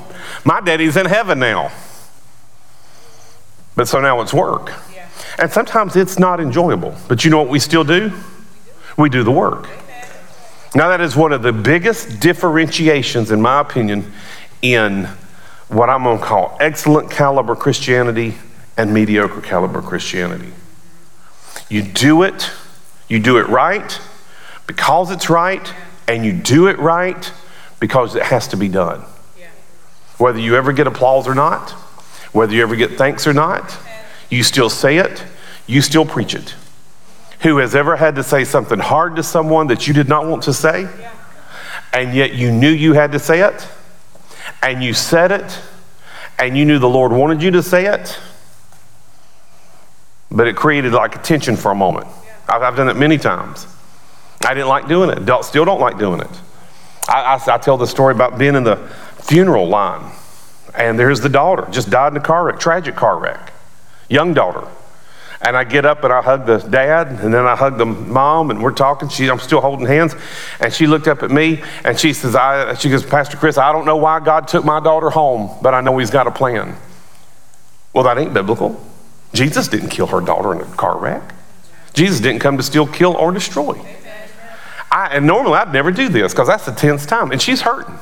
[0.45, 1.72] My daddy's in heaven now.
[3.74, 4.72] But so now it's work.
[5.39, 6.95] And sometimes it's not enjoyable.
[7.09, 8.12] But you know what we still do?
[8.99, 9.68] We do the work.
[10.74, 14.12] Now, that is one of the biggest differentiations, in my opinion,
[14.61, 15.09] in
[15.68, 18.34] what I'm going to call excellent caliber Christianity
[18.76, 20.53] and mediocre caliber Christianity.
[21.70, 22.51] You do it,
[23.09, 23.99] you do it right
[24.66, 25.72] because it's right,
[26.07, 27.32] and you do it right
[27.80, 29.05] because it has to be done.
[30.18, 31.70] Whether you ever get applause or not,
[32.32, 33.78] whether you ever get thanks or not,
[34.28, 35.24] you still say it,
[35.66, 36.55] you still preach it
[37.41, 40.43] who has ever had to say something hard to someone that you did not want
[40.45, 40.89] to say,
[41.93, 43.68] and yet you knew you had to say it,
[44.62, 45.61] and you said it,
[46.39, 48.18] and you knew the Lord wanted you to say it,
[50.30, 52.07] but it created like a tension for a moment.
[52.49, 53.66] I've, I've done it many times.
[54.45, 56.41] I didn't like doing it, still don't like doing it.
[57.09, 58.76] I, I, I tell the story about being in the
[59.22, 60.12] funeral line,
[60.74, 63.53] and there's the daughter, just died in a car wreck, tragic car wreck,
[64.09, 64.66] young daughter.
[65.41, 68.51] And I get up and I hug the dad, and then I hug the mom,
[68.51, 69.09] and we're talking.
[69.09, 70.16] She, I'm still holding hands.
[70.61, 73.72] And she looked up at me and she says, I, she goes, Pastor Chris, I
[73.72, 76.76] don't know why God took my daughter home, but I know He's got a plan.
[77.93, 78.84] Well, that ain't biblical.
[79.32, 81.34] Jesus didn't kill her daughter in a car wreck.
[81.93, 83.80] Jesus didn't come to steal, kill, or destroy.
[84.91, 87.99] I, and normally I'd never do this because that's the tenth time, and she's hurting.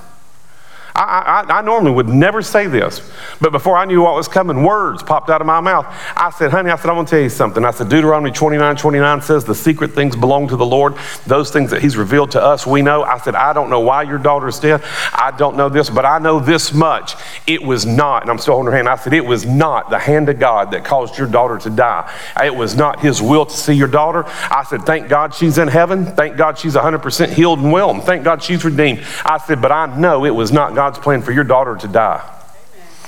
[0.97, 3.03] I, I, I, normally would never say this,
[3.39, 5.85] but before I knew what was coming, words popped out of my mouth.
[6.17, 7.67] I said, honey, I said, I'm going to tell you something.
[7.67, 10.95] I said, Deuteronomy 29 29 says, the secret things belong to the Lord.
[11.27, 13.03] Those things that He's revealed to us, we know.
[13.03, 14.83] I said, I don't know why your daughter is dead.
[15.13, 17.15] I don't know this, but I know this much.
[17.47, 18.89] It was not, and I'm still holding her hand.
[18.89, 22.11] I said, it was not the hand of God that caused your daughter to die.
[22.43, 24.25] It was not His will to see your daughter.
[24.27, 26.07] I said, thank God she's in heaven.
[26.07, 27.91] Thank God she's 100% healed and well.
[27.91, 29.05] And thank God she's redeemed.
[29.27, 31.89] I said, but I know it was not God God's plan for your daughter to
[31.89, 32.23] die.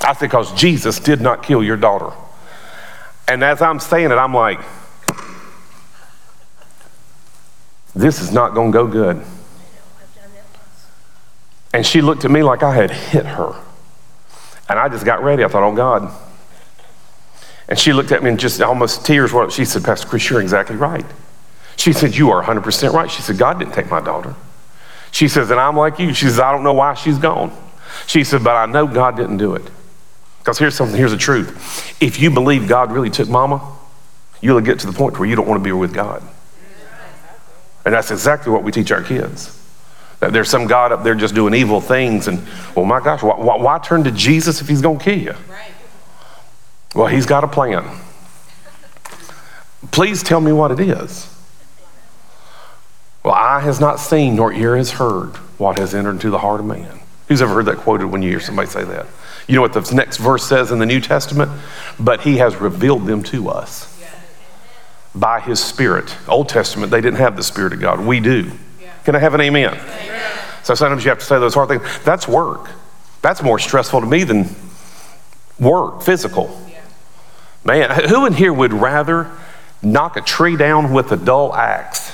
[0.00, 2.10] I said, because Jesus did not kill your daughter.
[3.28, 4.58] And as I'm saying it, I'm like,
[7.94, 9.24] this is not going to go good.
[11.72, 13.54] And she looked at me like I had hit her.
[14.68, 15.44] And I just got ready.
[15.44, 16.12] I thought, oh God.
[17.68, 19.48] And she looked at me and just almost tears were.
[19.50, 21.06] She said, Pastor Chris, you're exactly right.
[21.76, 23.08] She said, You are 100% right.
[23.08, 24.34] She said, God didn't take my daughter.
[25.12, 26.12] She says, And I'm like you.
[26.12, 27.52] She says, I don't know why she's gone.
[28.06, 29.68] She said, But I know God didn't do it.
[30.40, 32.00] Because here's something, here's the truth.
[32.00, 33.76] If you believe God really took mama,
[34.40, 36.22] you'll get to the point where you don't want to be with God.
[37.84, 39.54] And that's exactly what we teach our kids.
[40.20, 43.36] That there's some God up there just doing evil things, and well, my gosh, why,
[43.36, 45.30] why, why turn to Jesus if he's going to kill you?
[45.48, 45.72] Right.
[46.94, 47.84] Well, he's got a plan.
[49.92, 51.32] Please tell me what it is.
[53.22, 56.60] Well, eye has not seen, nor ear has heard what has entered into the heart
[56.60, 56.97] of man.
[57.28, 59.06] Who's ever heard that quoted when you hear somebody say that?
[59.46, 61.50] You know what the next verse says in the New Testament?
[62.00, 63.94] But he has revealed them to us
[65.14, 66.14] by his Spirit.
[66.26, 68.00] Old Testament, they didn't have the Spirit of God.
[68.00, 68.50] We do.
[69.04, 69.74] Can I have an amen?
[69.74, 70.38] amen?
[70.62, 71.82] So sometimes you have to say those hard things.
[72.04, 72.70] That's work.
[73.22, 74.48] That's more stressful to me than
[75.58, 76.60] work, physical.
[77.64, 79.30] Man, who in here would rather
[79.82, 82.07] knock a tree down with a dull axe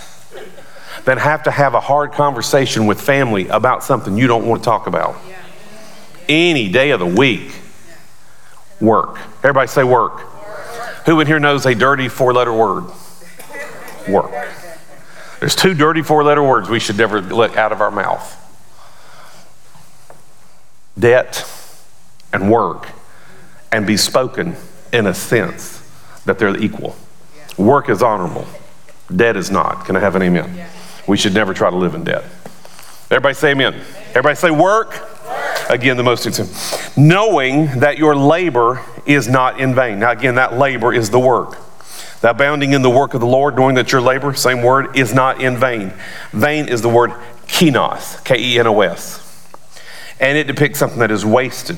[1.04, 4.64] than have to have a hard conversation with family about something you don't want to
[4.64, 5.16] talk about.
[6.28, 7.54] Any day of the week,
[8.80, 9.18] work.
[9.38, 10.20] Everybody say work.
[11.06, 12.84] Who in here knows a dirty four letter word?
[14.08, 14.32] Work.
[15.40, 18.40] There's two dirty four letter words we should never let out of our mouth
[20.98, 21.48] debt
[22.32, 22.88] and work,
[23.70, 24.56] and be spoken
[24.92, 25.80] in a sense
[26.24, 26.96] that they're equal.
[27.56, 28.46] Work is honorable,
[29.14, 29.84] debt is not.
[29.84, 30.66] Can I have an amen?
[31.06, 32.24] We should never try to live in debt.
[33.10, 33.74] Everybody say amen.
[34.10, 34.90] Everybody say work.
[34.90, 35.70] work.
[35.70, 36.96] Again, the most important.
[36.96, 39.98] Knowing that your labor is not in vain.
[39.98, 41.58] Now, again, that labor is the work.
[42.22, 45.12] That bounding in the work of the Lord, knowing that your labor, same word, is
[45.12, 45.92] not in vain.
[46.32, 47.10] Vain is the word
[47.46, 49.20] kenos, K E N O S.
[50.18, 51.76] And it depicts something that is wasted.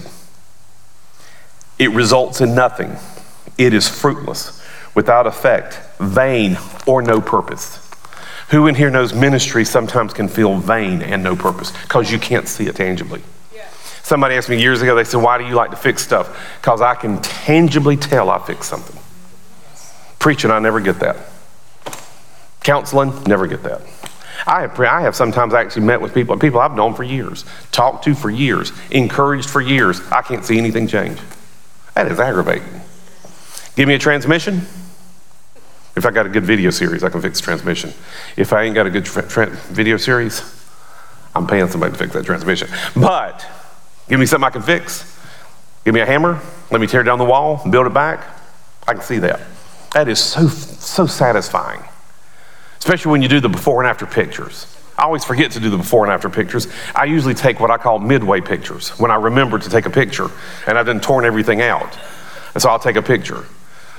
[1.78, 2.96] It results in nothing.
[3.58, 4.62] It is fruitless,
[4.94, 7.85] without effect, vain, or no purpose.
[8.50, 12.46] Who in here knows ministry sometimes can feel vain and no purpose because you can't
[12.46, 13.22] see it tangibly?
[13.52, 13.68] Yeah.
[14.02, 16.56] Somebody asked me years ago, they said, Why do you like to fix stuff?
[16.60, 18.96] Because I can tangibly tell I fixed something.
[20.20, 21.16] Preaching, I never get that.
[22.62, 23.82] Counseling, never get that.
[24.46, 28.04] I have, I have sometimes actually met with people, people I've known for years, talked
[28.04, 30.00] to for years, encouraged for years.
[30.12, 31.18] I can't see anything change.
[31.94, 32.80] That is aggravating.
[33.74, 34.62] Give me a transmission,
[35.96, 37.92] if I got a good video series, I can fix the transmission.
[38.36, 40.42] If I ain't got a good tra- tra- video series,
[41.34, 42.68] I'm paying somebody to fix that transmission.
[42.94, 43.44] But
[44.08, 45.18] give me something I can fix.
[45.84, 46.40] Give me a hammer.
[46.70, 48.26] Let me tear down the wall, and build it back.
[48.86, 49.40] I can see that.
[49.92, 51.82] That is so so satisfying,
[52.78, 54.72] especially when you do the before and after pictures.
[54.98, 56.68] I always forget to do the before and after pictures.
[56.94, 60.30] I usually take what I call midway pictures when I remember to take a picture
[60.66, 61.98] and I've done torn everything out.
[62.54, 63.44] And so I'll take a picture.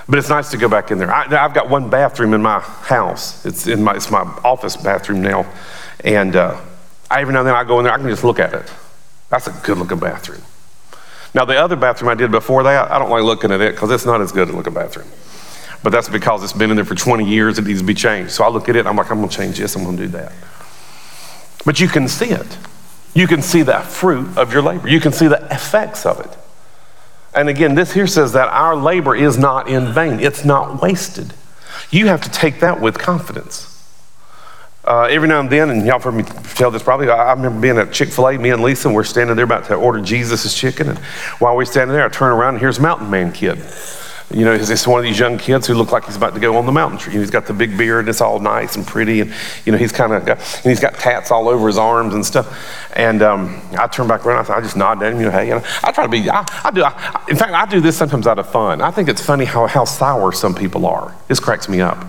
[0.10, 1.14] But it's nice to go back in there.
[1.14, 3.46] I, have got one bathroom in my house.
[3.46, 5.46] It's in my, it's my office bathroom now.
[6.04, 6.60] And uh,
[7.12, 8.72] I, every now and then I go in there, I can just look at it.
[9.30, 10.42] That's a good looking bathroom.
[11.34, 13.92] Now, the other bathroom I did before that, I don't like looking at it because
[13.92, 15.08] it's not as good a looking bathroom.
[15.84, 17.60] But that's because it's been in there for 20 years.
[17.60, 18.32] It needs to be changed.
[18.32, 19.76] So I look at it I'm like, I'm going to change this.
[19.76, 20.32] I'm going to do that.
[21.66, 22.58] But you can see it.
[23.14, 24.88] You can see that fruit of your labor.
[24.88, 26.38] You can see the effects of it.
[27.38, 31.34] And again, this here says that our labor is not in vain, it's not wasted.
[31.92, 33.74] You have to take that with confidence.
[34.84, 37.78] Uh, every now and then, and y'all heard me tell this probably, I, remember being
[37.78, 40.58] at Chick fil A, me and Lisa, and we're standing there about to order Jesus'
[40.58, 40.90] chicken.
[40.90, 40.98] And
[41.40, 43.60] while we're standing there, I turn around and here's Mountain Man Kid.
[44.30, 46.58] You know, he's one of these young kids who look like he's about to go
[46.58, 47.14] on the mountain tree.
[47.14, 49.22] He's got the big beard and it's all nice and pretty.
[49.22, 49.34] And,
[49.66, 52.92] you know, he's kind of, and he's got tats all over his arms and stuff.
[52.94, 54.50] And um, I turn back around.
[54.50, 56.30] I, I just nod at him, you know, hey, you know, I try to be,
[56.30, 58.82] I, I do, I, in fact, I do this sometimes out of fun.
[58.82, 61.16] I think it's funny how, how sour some people are.
[61.30, 62.06] This cracks me up.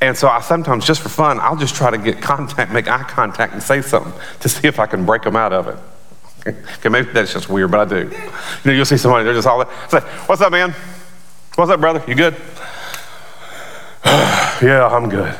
[0.00, 3.02] And so I sometimes, just for fun, I'll just try to get contact, make eye
[3.02, 5.76] contact, and say something to see if I can break them out of it.
[6.78, 8.08] Okay, maybe that's just weird, but I do.
[8.08, 8.30] You
[8.64, 10.74] know, you'll see somebody, they're just all say, What's up, man?
[11.58, 12.04] What's up, brother?
[12.06, 12.36] You good?
[14.04, 15.36] yeah, I'm good.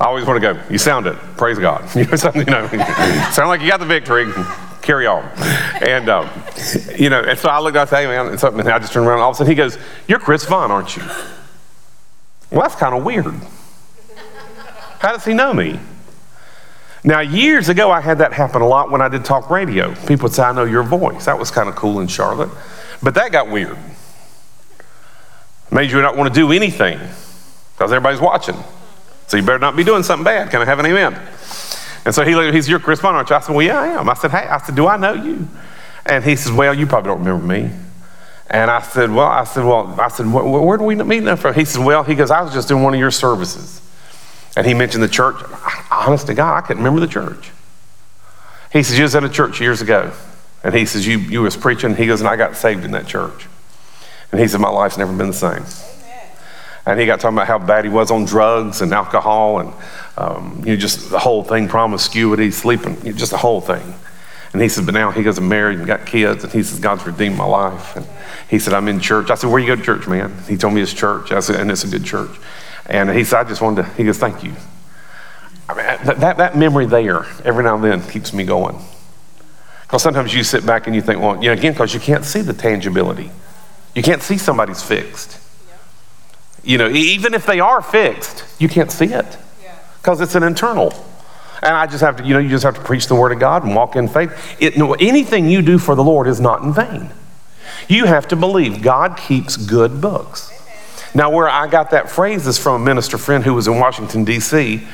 [0.00, 1.14] I always want to go, You sound it.
[1.36, 1.84] Praise God.
[1.94, 2.66] You know, something, you know,
[3.32, 4.32] sound like you got the victory.
[4.80, 5.24] Carry on.
[5.86, 6.30] And, um,
[6.96, 8.94] you know, and so I looked, I said, Hey, man, and something, and I just
[8.94, 9.76] turned around, all of a sudden he goes,
[10.08, 11.02] You're Chris Vaughn, aren't you?
[12.50, 13.34] Well, that's kind of weird.
[15.00, 15.78] How does he know me?
[17.04, 19.94] Now, years ago, I had that happen a lot when I did talk radio.
[20.06, 21.26] People would say, I know your voice.
[21.26, 22.48] That was kind of cool in Charlotte.
[23.02, 23.76] But that got weird.
[25.76, 26.98] Made you not want to do anything
[27.74, 28.56] because everybody's watching.
[29.26, 30.50] So you better not be doing something bad.
[30.50, 31.12] Can I have an amen?
[32.06, 33.36] And so he, he's your Chris aren't you?
[33.36, 34.08] I said, well, yeah, I am.
[34.08, 35.46] I said, hey, I said, do I know you?
[36.06, 37.70] And he says, well, you probably don't remember me.
[38.48, 41.52] And I said, well, I said, well, I said, where, do we meet now from?
[41.52, 43.82] He said, well, he goes, I was just in one of your services.
[44.56, 45.36] And he mentioned the church.
[45.90, 47.50] Honest to God, I couldn't remember the church.
[48.72, 50.10] He says, You was at a church years ago.
[50.64, 51.94] And he says, You, you was preaching.
[51.94, 53.46] He goes, And I got saved in that church.
[54.32, 55.62] And he said, My life's never been the same.
[55.62, 56.30] Amen.
[56.86, 59.72] And he got talking about how bad he was on drugs and alcohol and
[60.16, 63.94] um, you know, just the whole thing, promiscuity, sleeping, you know, just the whole thing.
[64.52, 66.44] And he said, But now he goes and married and got kids.
[66.44, 67.96] And he says, God's redeemed my life.
[67.96, 68.06] And
[68.48, 69.30] he said, I'm in church.
[69.30, 70.34] I said, Where you go to church, man?
[70.48, 71.32] He told me his church.
[71.32, 72.30] I said, And it's a good church.
[72.88, 74.54] And he said, I just wanted to, he goes, thank you.
[75.68, 78.78] I mean, that, that, that memory there, every now and then, keeps me going.
[79.82, 82.24] Because sometimes you sit back and you think, well, you know, again, because you can't
[82.24, 83.30] see the tangibility.
[83.96, 85.40] You can't see somebody's fixed.
[86.62, 89.38] You know, even if they are fixed, you can't see it
[90.02, 90.92] because it's an internal.
[91.62, 93.40] And I just have to, you know, you just have to preach the word of
[93.40, 94.56] God and walk in faith.
[94.60, 97.10] It, no, anything you do for the Lord is not in vain.
[97.88, 100.52] You have to believe God keeps good books.
[101.14, 104.24] Now, where I got that phrase is from a minister friend who was in Washington,
[104.24, 104.86] D.C.,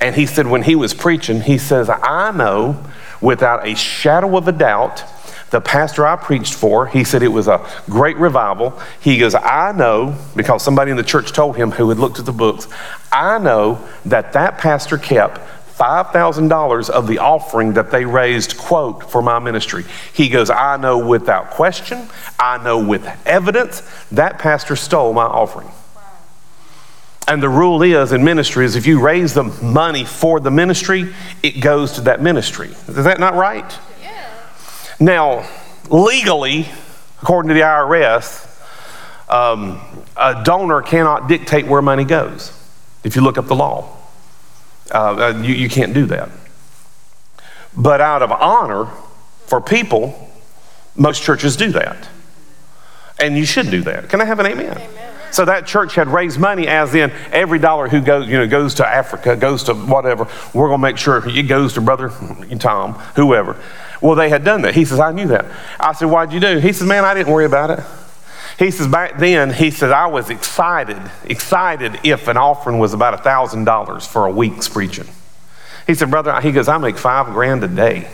[0.00, 2.82] and he said when he was preaching, he says, I know
[3.20, 5.04] without a shadow of a doubt
[5.50, 8.80] the pastor I preached for, he said it was a great revival.
[9.00, 12.26] He goes, I know, because somebody in the church told him who had looked at
[12.26, 12.66] the books,
[13.12, 15.40] I know that that pastor kept
[15.76, 19.84] $5,000 of the offering that they raised, quote, for my ministry.
[20.12, 22.08] He goes, I know without question,
[22.40, 23.82] I know with evidence,
[24.12, 25.68] that pastor stole my offering.
[27.28, 31.12] And the rule is in ministry is if you raise the money for the ministry,
[31.42, 32.68] it goes to that ministry.
[32.68, 33.70] Is that not right?
[34.98, 35.48] Now,
[35.90, 36.66] legally,
[37.20, 38.44] according to the IRS,
[39.28, 39.80] um,
[40.16, 42.52] a donor cannot dictate where money goes.
[43.04, 43.96] If you look up the law.
[44.92, 46.30] Uh, uh, you, you can't do that.
[47.76, 48.86] But out of honor
[49.46, 50.30] for people,
[50.94, 52.08] most churches do that.
[53.20, 54.08] And you should do that.
[54.08, 54.78] Can I have an amen?
[54.78, 55.14] amen?
[55.32, 58.74] So that church had raised money, as in every dollar who goes, you know, goes
[58.74, 60.28] to Africa, goes to whatever.
[60.54, 62.10] We're going to make sure it goes to brother
[62.58, 63.56] Tom, whoever.
[64.00, 64.74] Well, they had done that.
[64.74, 65.46] He says, I knew that.
[65.80, 66.58] I said, Why'd you do?
[66.58, 67.80] He says, Man, I didn't worry about it.
[68.58, 73.22] He says, back then, he said, I was excited, excited if an offering was about
[73.22, 75.06] $1,000 for a week's preaching.
[75.86, 78.08] He said, Brother, he goes, I make five grand a day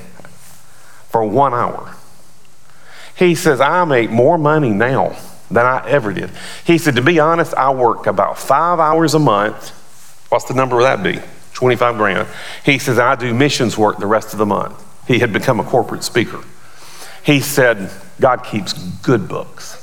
[1.11, 1.95] for one hour.
[3.17, 5.17] He says, I make more money now
[5.49, 6.31] than I ever did.
[6.65, 9.71] He said, To be honest, I work about five hours a month.
[10.29, 11.21] What's the number of that be?
[11.53, 12.27] 25 grand.
[12.65, 14.83] He says, I do missions work the rest of the month.
[15.13, 16.43] He had become a corporate speaker.
[17.23, 19.79] He said, God keeps good books.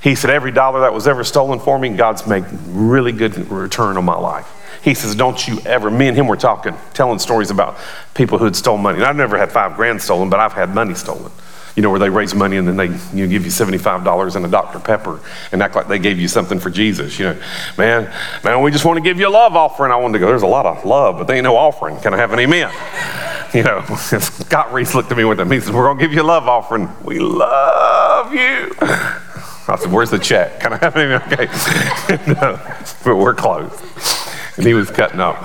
[0.00, 3.96] He said, Every dollar that was ever stolen for me, God's made really good return
[3.96, 4.48] on my life.
[4.84, 7.76] He says, Don't you ever, me and him were talking, telling stories about
[8.14, 8.98] people who had stolen money.
[8.98, 11.32] And I've never had five grand stolen, but I've had money stolen.
[11.76, 14.44] You know, where they raise money and then they you know, give you $75 and
[14.46, 14.80] a Dr.
[14.80, 15.20] Pepper
[15.52, 17.18] and act like they gave you something for Jesus.
[17.18, 17.40] You know,
[17.76, 18.12] man,
[18.42, 19.92] man, we just want to give you a love offering.
[19.92, 21.98] I wanted to go, there's a lot of love, but there ain't no offering.
[21.98, 22.72] Can I have an amen?
[23.52, 25.50] You know, Scott Reese looked at me with them.
[25.50, 26.88] He said, We're going to give you a love offering.
[27.04, 28.74] We love you.
[28.80, 30.60] I said, Where's the check?
[30.60, 31.12] Can I have him?
[31.12, 31.46] Okay.
[32.32, 32.60] no,
[33.04, 33.72] but we're close.
[34.56, 35.36] And he was cutting up.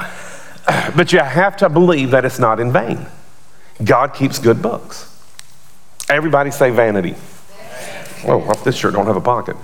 [0.96, 3.06] But you have to believe that it's not in vain.
[3.84, 5.11] God keeps good books.
[6.12, 7.16] Everybody say vanity.
[8.26, 9.56] Oh, this shirt don't have a pocket.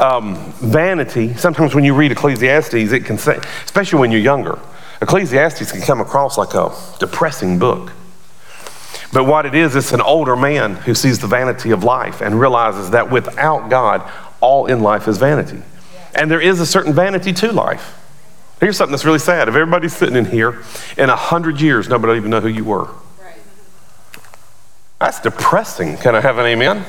[0.00, 4.58] Um, vanity, sometimes when you read Ecclesiastes, it can say, especially when you're younger,
[5.00, 7.92] Ecclesiastes can come across like a depressing book.
[9.12, 12.40] But what it is, it's an older man who sees the vanity of life and
[12.40, 14.02] realizes that without God,
[14.40, 15.62] all in life is vanity.
[16.16, 17.96] And there is a certain vanity to life.
[18.58, 19.48] Here's something that's really sad.
[19.48, 20.62] If everybody's sitting in here,
[20.96, 22.88] in a hundred years, nobody will even know who you were.
[25.02, 25.96] That's depressing.
[25.96, 26.86] Can I have an amen?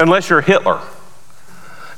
[0.00, 0.80] Unless you're Hitler.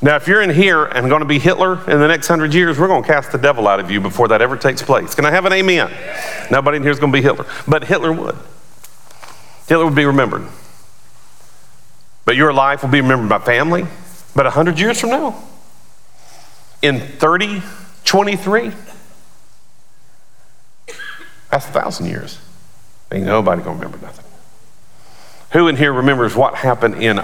[0.02, 2.78] Now, if you're in here and going to be Hitler in the next hundred years,
[2.78, 5.14] we're going to cast the devil out of you before that ever takes place.
[5.14, 5.90] Can I have an amen?
[6.50, 8.36] Nobody in here is going to be Hitler, but Hitler would.
[9.66, 10.46] Hitler would be remembered.
[12.26, 13.86] But your life will be remembered by family.
[14.34, 15.42] But a 100 years from now,
[16.82, 18.72] in 3023,
[21.50, 22.40] that's a thousand years.
[23.10, 24.25] Ain't nobody going to remember nothing.
[25.56, 27.16] Who in here remembers what happened in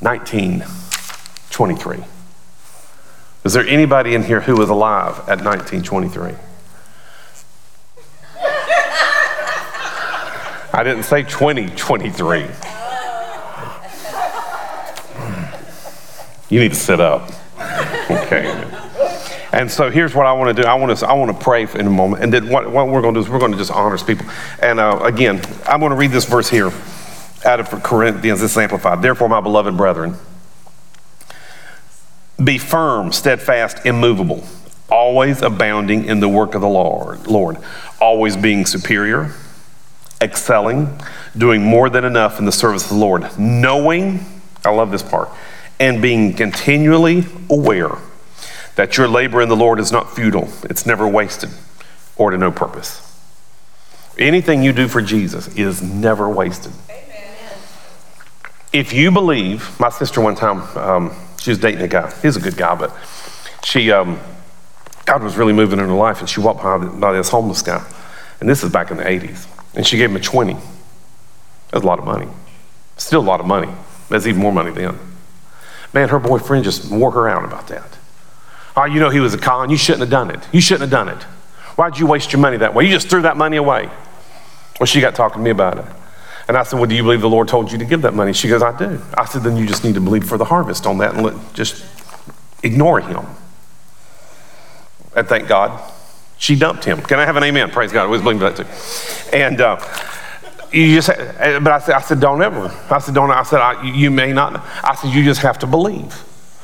[0.00, 1.98] 1923?
[3.44, 6.32] Is there anybody in here who was alive at 1923?
[10.72, 12.46] I didn't say 2023.
[16.48, 17.30] You need to sit up.
[18.10, 18.68] Okay.
[19.52, 20.66] And so here's what I want to do.
[20.68, 23.00] I want to I want to pray in a moment, and then what, what we're
[23.00, 24.26] going to do is we're going to just honor people.
[24.60, 26.72] And uh, again, I'm going to read this verse here
[27.46, 28.40] out of Corinthians.
[28.40, 29.00] This is amplified.
[29.00, 30.16] Therefore, my beloved brethren,
[32.42, 34.44] be firm, steadfast, immovable,
[34.90, 37.26] always abounding in the work of the Lord.
[37.26, 37.56] Lord,
[38.00, 39.32] always being superior,
[40.20, 41.00] excelling,
[41.36, 44.24] doing more than enough in the service of the Lord, knowing.
[44.64, 45.30] I love this part
[45.78, 47.98] and being continually aware
[48.76, 51.50] that your labor in the Lord is not futile, it's never wasted
[52.16, 53.02] or to no purpose.
[54.18, 56.72] Anything you do for Jesus is never wasted.
[58.78, 62.12] If you believe, my sister one time, um, she was dating a guy.
[62.20, 62.94] He's a good guy, but
[63.64, 64.20] she, um,
[65.06, 67.82] God was really moving in her life, and she walked by, by this homeless guy.
[68.38, 69.46] And this is back in the 80s.
[69.74, 70.58] And she gave him a 20.
[71.70, 72.28] That's a lot of money.
[72.98, 73.72] Still a lot of money.
[74.10, 74.98] That's even more money then.
[75.94, 77.96] Man, her boyfriend just wore her out about that.
[78.76, 79.70] Oh, you know he was a con.
[79.70, 80.46] You shouldn't have done it.
[80.52, 81.22] You shouldn't have done it.
[81.76, 82.84] Why'd you waste your money that way?
[82.84, 83.88] You just threw that money away.
[84.78, 85.86] Well, she got talking to me about it.
[86.48, 88.32] And I said, Well, do you believe the Lord told you to give that money?
[88.32, 89.00] She goes, I do.
[89.14, 91.54] I said, Then you just need to believe for the harvest on that and let,
[91.54, 91.84] just
[92.62, 93.26] ignore him.
[95.14, 95.92] And thank God,
[96.38, 97.00] she dumped him.
[97.02, 97.70] Can I have an amen?
[97.70, 98.02] Praise God.
[98.02, 99.36] I always believe that too.
[99.36, 99.80] And uh,
[100.72, 102.68] you just, eh, but I said, I said, don't ever.
[102.90, 104.64] I said, don't, I said, I, you may not.
[104.84, 106.22] I said, you just have to believe.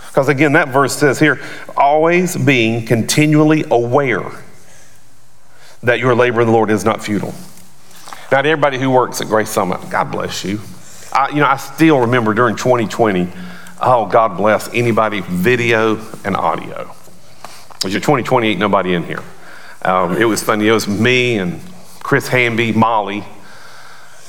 [0.08, 1.40] Because again, that verse says here,
[1.76, 4.30] always being continually aware
[5.82, 7.34] that your labor in the Lord is not futile.
[8.32, 10.58] Now, to everybody who works at Grace Summit, God bless you.
[11.12, 13.28] I, you know, I still remember during 2020,
[13.82, 16.90] oh, God bless anybody, video and audio.
[17.74, 19.22] It was your 2020, ain't nobody in here.
[19.82, 20.66] Um, it was funny.
[20.66, 21.60] It was me and
[22.02, 23.22] Chris Hamby, Molly,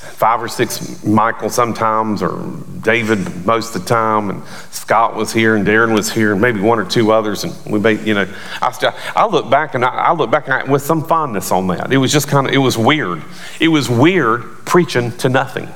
[0.04, 2.41] five or six Michael sometimes, or
[2.82, 6.60] David most of the time, and Scott was here, and Darren was here, and maybe
[6.60, 8.28] one or two others, and we made, you know,
[8.62, 11.91] I, I look back and I, I look back with some fondness on that.
[11.91, 13.24] It was just kind of, it was weird.
[13.60, 15.70] It was weird preaching to nothing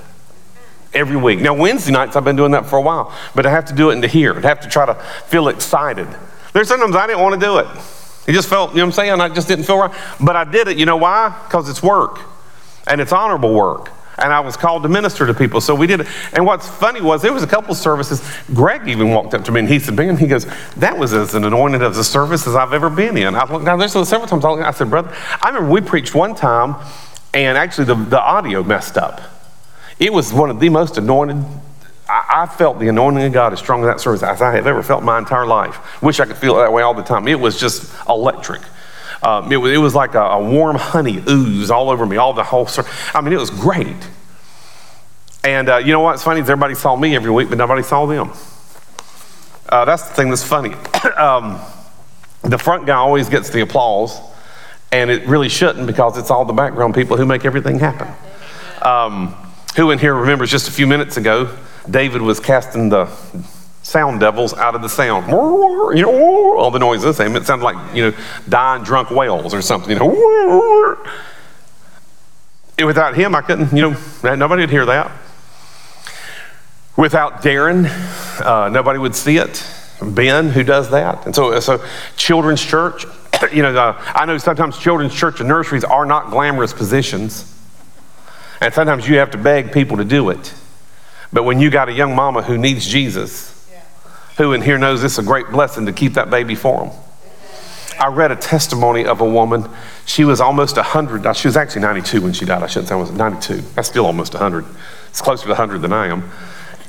[0.93, 1.39] every week.
[1.39, 3.89] Now, Wednesday nights, I've been doing that for a while, but I have to do
[3.89, 4.37] it into here.
[4.37, 4.95] I have to try to
[5.27, 6.07] feel excited.
[6.53, 7.67] There's sometimes I didn't want to do it.
[8.27, 9.21] It just felt, you know what I'm saying?
[9.21, 9.95] I just didn't feel right.
[10.19, 10.77] But I did it.
[10.77, 11.29] You know why?
[11.47, 12.19] Because it's work,
[12.85, 15.61] and it's honorable work and I was called to minister to people.
[15.61, 16.07] So we did it.
[16.33, 18.21] And what's funny was there was a couple services.
[18.53, 20.47] Greg even walked up to me and he said, "Ben," he goes,
[20.77, 23.65] "That was as an anointed of the service as I've ever been in." I looked
[23.65, 23.79] down.
[23.79, 24.43] There's several times.
[24.45, 26.75] I said, "Brother," I remember we preached one time,
[27.33, 29.21] and actually the, the audio messed up.
[29.99, 31.43] It was one of the most anointed.
[32.09, 34.67] I, I felt the anointing of God as strong in that service as I have
[34.67, 36.01] ever felt my entire life.
[36.01, 37.27] Wish I could feel it that way all the time.
[37.27, 38.61] It was just electric.
[39.23, 42.33] Um, it, was, it was like a, a, warm honey ooze all over me, all
[42.33, 42.69] the whole.
[43.13, 43.95] I mean, it was great.
[45.43, 48.05] And uh, you know what's funny is everybody saw me every week, but nobody saw
[48.05, 48.31] them.
[49.69, 50.73] Uh, that's the thing that's funny.
[51.17, 51.59] um,
[52.41, 54.19] the front guy always gets the applause,
[54.91, 58.07] and it really shouldn't because it's all the background people who make everything happen.
[58.81, 59.35] Um,
[59.75, 61.55] who in here remembers just a few minutes ago,
[61.89, 63.05] David was casting the
[63.87, 65.27] sound devils out of the sound.
[65.27, 67.19] You know, all the noises.
[67.21, 68.17] It sounded like, you know,
[68.49, 69.91] dying drunk whales or something.
[69.91, 70.97] You know,
[72.85, 75.11] without him, I couldn't, you know, nobody would hear that.
[76.97, 77.85] Without Darren,
[78.41, 79.65] uh, nobody would see it.
[80.01, 81.25] Ben, who does that.
[81.25, 81.83] And so, so
[82.17, 83.05] children's church,
[83.53, 87.53] you know, uh, I know sometimes children's church and nurseries are not glamorous positions.
[88.59, 90.53] And sometimes you have to beg people to do it.
[91.31, 93.56] But when you got a young mama who needs Jesus,
[94.37, 96.91] who in here knows it's a great blessing to keep that baby for them.
[97.99, 99.67] I read a testimony of a woman.
[100.05, 101.35] She was almost 100.
[101.35, 102.61] She was actually 92 when she died.
[102.61, 103.61] I shouldn't say I was 92.
[103.73, 104.65] That's still almost 100.
[105.09, 106.29] It's closer to 100 than I am.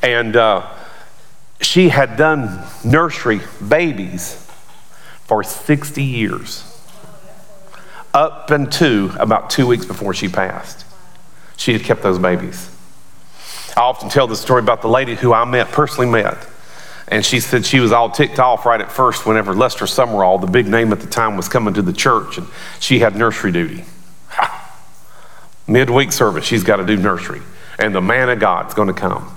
[0.03, 0.69] And uh,
[1.63, 4.47] she had done nursery babies
[5.25, 6.65] for 60 years,
[8.15, 10.85] up until about two weeks before she passed.
[11.57, 12.71] She had kept those babies.
[13.77, 16.47] I often tell the story about the lady who I met, personally met
[17.11, 20.47] And she said she was all ticked off right at first whenever Lester Sumrall, the
[20.47, 22.47] big name at the time, was coming to the church and
[22.81, 23.85] she had nursery duty.
[25.67, 27.41] Midweek service, she's got to do nursery.
[27.79, 29.35] And the man of God's going to come.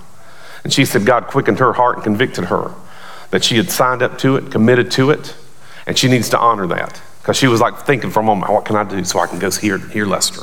[0.64, 2.74] And she said God quickened her heart and convicted her
[3.30, 5.34] that she had signed up to it, committed to it,
[5.86, 7.00] and she needs to honor that.
[7.20, 9.38] Because she was like thinking for a moment, what can I do so I can
[9.38, 10.42] go hear, hear Lester?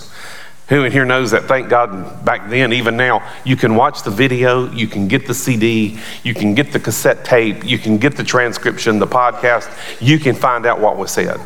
[0.70, 1.46] Who in here knows that?
[1.46, 5.34] Thank God back then, even now, you can watch the video, you can get the
[5.34, 9.68] CD, you can get the cassette tape, you can get the transcription, the podcast,
[10.00, 11.40] you can find out what was said.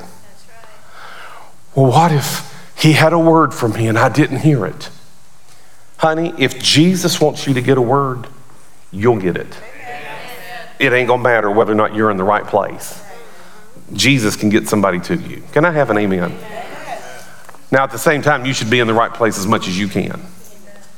[1.73, 4.89] Well, what if he had a word from me and I didn't hear it?
[5.97, 8.27] Honey, if Jesus wants you to get a word,
[8.91, 9.57] you'll get it.
[10.79, 13.01] It ain't gonna matter whether or not you're in the right place.
[13.93, 15.43] Jesus can get somebody to you.
[15.53, 16.37] Can I have an amen?
[17.73, 19.79] Now, at the same time, you should be in the right place as much as
[19.79, 20.21] you can.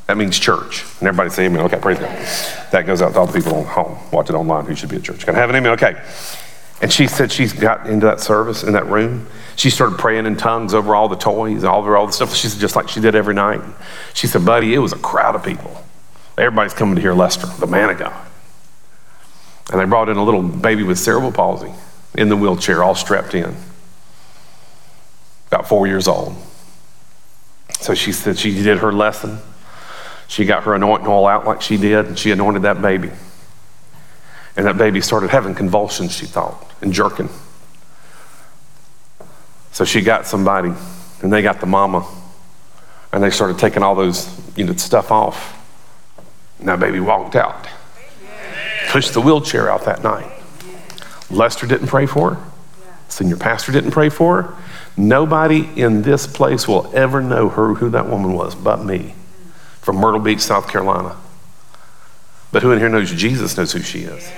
[0.07, 0.84] That means church.
[0.99, 1.61] And everybody say amen.
[1.61, 2.09] Okay, praise God.
[2.73, 4.97] That goes out to all the people at home, watch it online who should be
[4.97, 5.26] at church.
[5.26, 5.71] Can I have an amen?
[5.71, 5.95] Okay.
[6.82, 9.26] And she said she's got into that service in that room.
[9.55, 12.36] She started praying in tongues over all the toys, over all the stuff.
[12.36, 13.61] She said just like she did every night.
[14.13, 15.82] She said, buddy, it was a crowd of people.
[16.38, 18.28] Everybody's coming to hear Lester, the man of God.
[19.71, 21.71] And they brought in a little baby with cerebral palsy
[22.15, 23.55] in the wheelchair, all strapped in,
[25.47, 26.36] about four years old.
[27.80, 29.39] So she said she did her lesson.
[30.28, 33.11] She got her anointing oil out like she did, and she anointed that baby.
[34.57, 37.30] And that baby started having convulsions, she thought, and jerking.
[39.71, 40.71] So she got somebody,
[41.21, 42.07] and they got the mama,
[43.11, 45.61] and they started taking all those you know, stuff off.
[46.59, 47.67] And that baby walked out,
[48.88, 50.32] pushed the wheelchair out that night.
[51.30, 52.51] Lester didn't pray for her.
[53.09, 54.55] Senior pastor didn't pray for her.
[54.97, 59.13] Nobody in this place will ever know her, who that woman was but me
[59.81, 61.15] from Myrtle Beach, South Carolina.
[62.51, 64.31] But who in here knows Jesus knows who she is?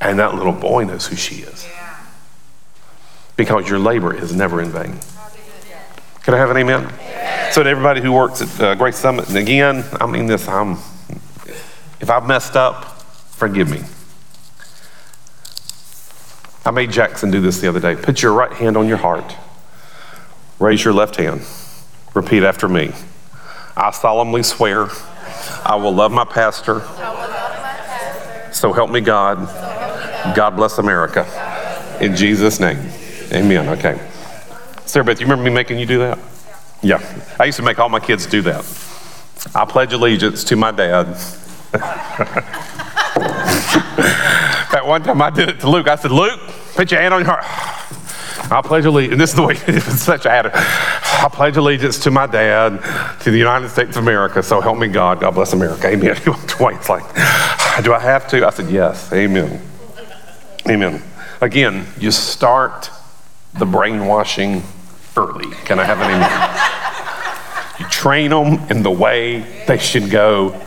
[0.00, 1.68] And that little boy knows who she is.
[3.36, 4.98] Because your labor is never in vain.
[6.22, 6.88] Can I have an amen?
[7.52, 10.78] So, to everybody who works at uh, Grace Summit, and again, I mean this, I'm,
[12.00, 13.02] if I've messed up,
[13.32, 13.82] forgive me.
[16.64, 17.96] I made Jackson do this the other day.
[17.96, 19.36] Put your right hand on your heart,
[20.58, 21.42] raise your left hand,
[22.14, 22.92] repeat after me.
[23.76, 24.88] I solemnly swear
[25.64, 26.80] I will love my pastor.
[28.52, 29.38] So help me God.
[30.34, 31.26] God bless America.
[32.00, 32.78] In Jesus' name.
[33.32, 33.68] Amen.
[33.68, 33.98] Okay.
[34.84, 36.18] Sarah Beth, you remember me making you do that?
[36.82, 37.00] Yeah.
[37.38, 38.64] I used to make all my kids do that.
[39.54, 41.16] I pledge allegiance to my dad.
[44.72, 45.88] At one time I did it to Luke.
[45.88, 46.40] I said, Luke,
[46.74, 47.44] put your hand on your heart.
[48.52, 50.50] I pledge allegiance, and this is the way it was such a.
[50.54, 52.82] I pledge allegiance to my dad,
[53.20, 55.20] to the United States of America, so help me God.
[55.20, 55.86] God bless America.
[55.86, 56.16] Amen.
[56.26, 57.14] It's like,
[57.84, 58.46] do I have to?
[58.46, 59.12] I said, yes.
[59.12, 59.60] Amen.
[60.68, 61.02] Amen.
[61.40, 62.90] Again, you start
[63.58, 64.62] the brainwashing
[65.16, 65.50] early.
[65.64, 66.80] Can I have an amen?
[67.80, 70.60] you train them in the way they should go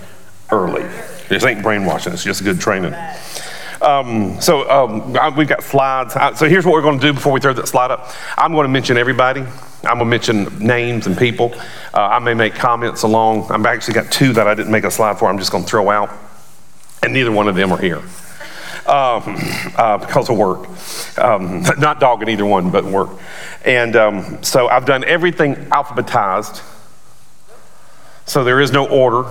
[0.51, 0.83] early.
[1.29, 2.93] This ain't brainwashing, it's just good training.
[3.83, 6.13] Um, so um, we've got slides.
[6.39, 8.09] So here's what we're going to do before we throw that slide up.
[8.37, 9.41] I'm going to mention everybody.
[9.41, 11.53] I'm going to mention names and people.
[11.93, 13.51] Uh, I may make comments along.
[13.51, 15.29] I've actually got two that I didn't make a slide for.
[15.29, 16.09] I'm just going to throw out,
[17.01, 18.01] and neither one of them are here
[18.85, 19.35] um,
[19.77, 20.69] uh, because of work.
[21.17, 23.09] Um, not dogging either one, but work.
[23.65, 26.61] And um, so I've done everything alphabetized.
[28.25, 29.29] So there is no order.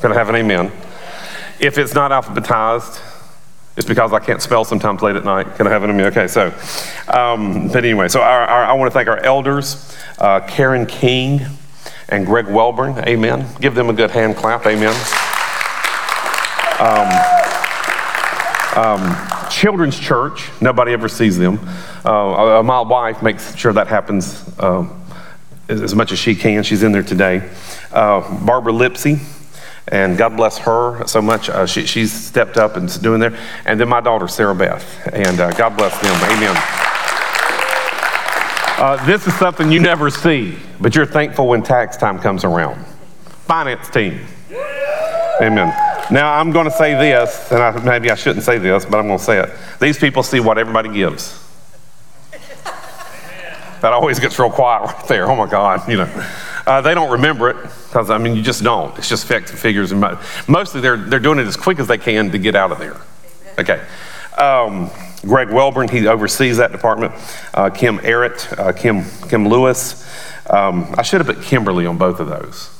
[0.00, 0.70] Can I have an amen?
[1.58, 3.00] If it's not alphabetized,
[3.76, 5.54] it's because I can't spell sometimes late at night.
[5.56, 6.04] Can I have it in me?
[6.04, 6.46] Okay, so,
[7.08, 11.42] um, but anyway, so our, our, I want to thank our elders, uh, Karen King
[12.08, 13.06] and Greg Welburn.
[13.06, 13.46] Amen.
[13.60, 14.64] Give them a good hand clap.
[14.66, 14.94] Amen.
[16.78, 17.08] Um,
[18.76, 21.58] um, Children's Church, nobody ever sees them.
[22.04, 25.02] Uh, my wife makes sure that happens um,
[25.68, 26.62] as much as she can.
[26.62, 27.50] She's in there today.
[27.92, 29.18] Uh, Barbara Lipsy,
[29.88, 31.48] and God bless her so much.
[31.48, 33.38] Uh, she, she's stepped up and doing there.
[33.64, 36.14] And then my daughter, Sarah Beth, and uh, God bless them.
[36.32, 36.56] Amen.
[38.78, 42.84] Uh, this is something you never see, but you're thankful when tax time comes around.
[43.46, 44.20] Finance team.
[45.40, 45.68] Amen.
[46.10, 49.06] Now, I'm going to say this, and I, maybe I shouldn't say this, but I'm
[49.06, 49.50] going to say it.
[49.80, 51.42] These people see what everybody gives.
[53.82, 55.30] That always gets real quiet right there.
[55.30, 56.26] Oh my God, you know.
[56.66, 58.96] Uh, they don't remember it because I mean you just don't.
[58.98, 60.04] It's just facts and figures, and
[60.48, 62.96] mostly they're they're doing it as quick as they can to get out of there.
[63.58, 63.80] Okay.
[64.36, 64.90] Um,
[65.22, 67.12] Greg Welburn, he oversees that department.
[67.54, 70.04] Uh, Kim Errett, uh, Kim Kim Lewis.
[70.50, 72.70] Um, I should have put Kimberly on both of those.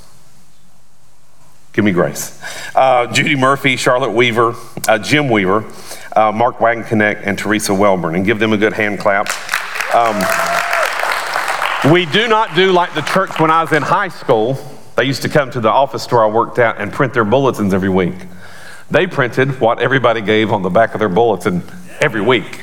[1.73, 2.41] Give me grace.
[2.75, 4.55] Uh, Judy Murphy, Charlotte Weaver,
[4.87, 5.63] uh, Jim Weaver,
[6.15, 9.27] uh, Mark Wagon Connect, and Teresa Welburn, and give them a good hand clap.
[9.93, 10.15] Um,
[11.91, 14.57] we do not do like the church when I was in high school.
[14.95, 17.73] They used to come to the office store I worked at and print their bulletins
[17.73, 18.15] every week.
[18.89, 21.63] They printed what everybody gave on the back of their bulletin
[22.01, 22.61] every week.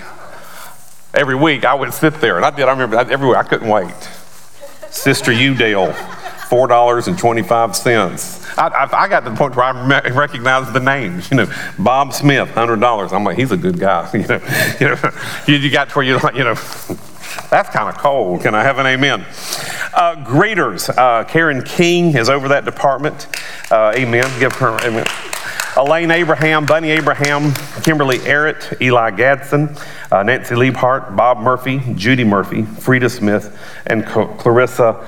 [1.15, 2.67] Every week I would sit there, and I did.
[2.67, 3.95] I remember every week I couldn't wait.
[4.91, 5.95] Sister Udale,
[6.49, 8.45] four dollars and twenty-five cents.
[8.59, 11.31] I, I, I, got to the point where I recognized the names.
[11.31, 11.47] You know,
[11.79, 13.13] Bob Smith, hundred dollars.
[13.13, 14.11] I'm like, he's a good guy.
[14.15, 14.41] You know,
[14.81, 15.11] you know,
[15.47, 16.55] you, you got to where you're like, you know,
[17.51, 18.43] that's kind of cold.
[18.43, 19.21] Can I have an amen?
[19.93, 23.27] Uh, greeters, uh, Karen King is over that department.
[23.71, 24.29] Uh, amen.
[24.41, 25.07] Give her amen.
[25.77, 29.77] Elaine Abraham, Bunny Abraham, Kimberly Errett, Eli Gadsden,
[30.13, 35.05] uh, Nancy Liebhart, Bob Murphy, Judy Murphy, Frida Smith, and Clarissa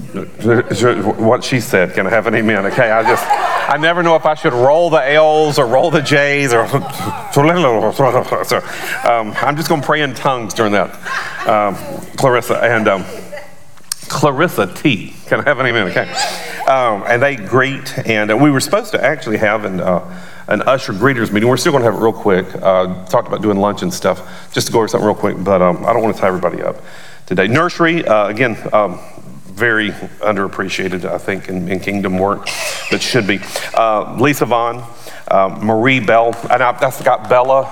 [0.00, 1.94] what she said.
[1.94, 2.66] Can I have an amen?
[2.66, 6.02] Okay, I just, I never know if I should roll the L's or roll the
[6.02, 6.62] J's or.
[9.04, 10.90] um, I'm just going to pray in tongues during that.
[11.48, 11.74] Um,
[12.16, 13.04] Clarissa and um,
[14.08, 15.14] Clarissa T.
[15.26, 15.88] Can I have an amen?
[15.88, 16.10] Okay.
[16.68, 20.62] Um, and they greet, and uh, we were supposed to actually have an, uh, an
[20.62, 21.48] usher greeters meeting.
[21.48, 22.46] We're still going to have it real quick.
[22.54, 24.52] Uh, talked about doing lunch and stuff.
[24.52, 26.62] Just to go over something real quick, but um, I don't want to tie everybody
[26.62, 26.76] up
[27.26, 27.48] today.
[27.48, 29.00] Nursery, uh, again, um,
[29.62, 32.48] very underappreciated, I think, in, in kingdom work,
[32.90, 33.38] but should be.
[33.74, 34.82] Uh, Lisa Vaughn,
[35.28, 37.70] uh, Marie Bell, and I, have got Bella.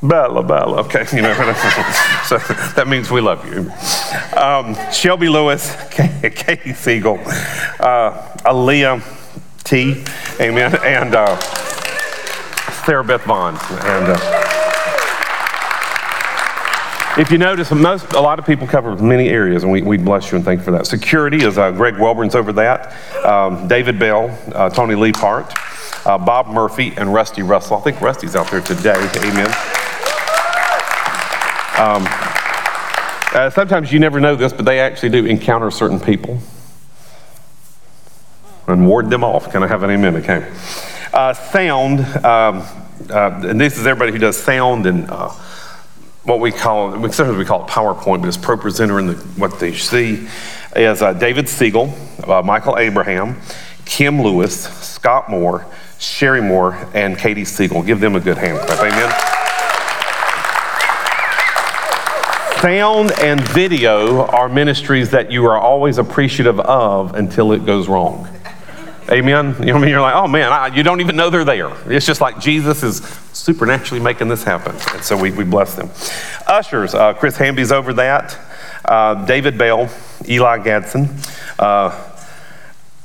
[0.00, 1.34] Bella, Bella, okay, you know,
[2.24, 2.38] so
[2.76, 3.72] that means we love you.
[4.38, 7.18] Um, Shelby Lewis, Katie Siegel,
[7.80, 8.12] uh,
[8.44, 9.02] Aaliyah
[9.64, 10.04] T,
[10.40, 11.36] amen, and uh,
[12.84, 14.59] Sarah Beth Vaughn, and uh,
[17.20, 20.30] if you notice, most a lot of people cover many areas, and we, we bless
[20.30, 20.86] you and thank you for that.
[20.86, 22.96] Security is uh, Greg Welburn's over that.
[23.26, 25.54] Um, David Bell, uh, Tony Leapart,
[26.06, 27.76] uh, Bob Murphy, and Rusty Russell.
[27.76, 28.94] I think Rusty's out there today.
[29.16, 29.46] Amen.
[31.76, 32.06] Um,
[33.34, 36.38] uh, sometimes you never know this, but they actually do encounter certain people
[38.66, 39.52] and ward them off.
[39.52, 40.16] Can I have an amen?
[40.16, 40.50] Okay.
[41.12, 42.62] Uh, sound, um,
[43.10, 45.06] uh, and this is everybody who does sound and
[46.24, 50.28] what we call, sometimes we call it PowerPoint, but it's ProPresenter the what they see
[50.76, 51.94] is uh, David Siegel,
[52.24, 53.40] uh, Michael Abraham,
[53.84, 55.66] Kim Lewis, Scott Moore,
[55.98, 57.82] Sherry Moore, and Katie Siegel.
[57.82, 58.80] Give them a good hand clap.
[58.80, 59.30] Amen.
[62.60, 68.28] Sound and video are ministries that you are always appreciative of until it goes wrong.
[69.10, 69.56] Amen.
[69.58, 69.90] You know what I mean?
[69.90, 71.72] You're like, oh man, I, you don't even know they're there.
[71.92, 72.98] It's just like Jesus is
[73.32, 74.76] supernaturally making this happen.
[74.94, 75.90] And so we, we bless them.
[76.46, 78.38] Ushers, uh, Chris Hamby's over that.
[78.84, 79.90] Uh, David Bell,
[80.28, 81.08] Eli Gadsden.
[81.58, 82.08] Uh,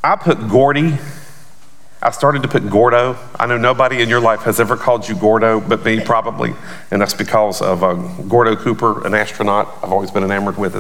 [0.04, 0.96] I put Gordy
[2.06, 3.18] I started to put Gordo.
[3.40, 6.54] I know nobody in your life has ever called you Gordo but me, probably.
[6.92, 7.96] And that's because of uh,
[8.28, 10.76] Gordo Cooper, an astronaut I've always been enamored with.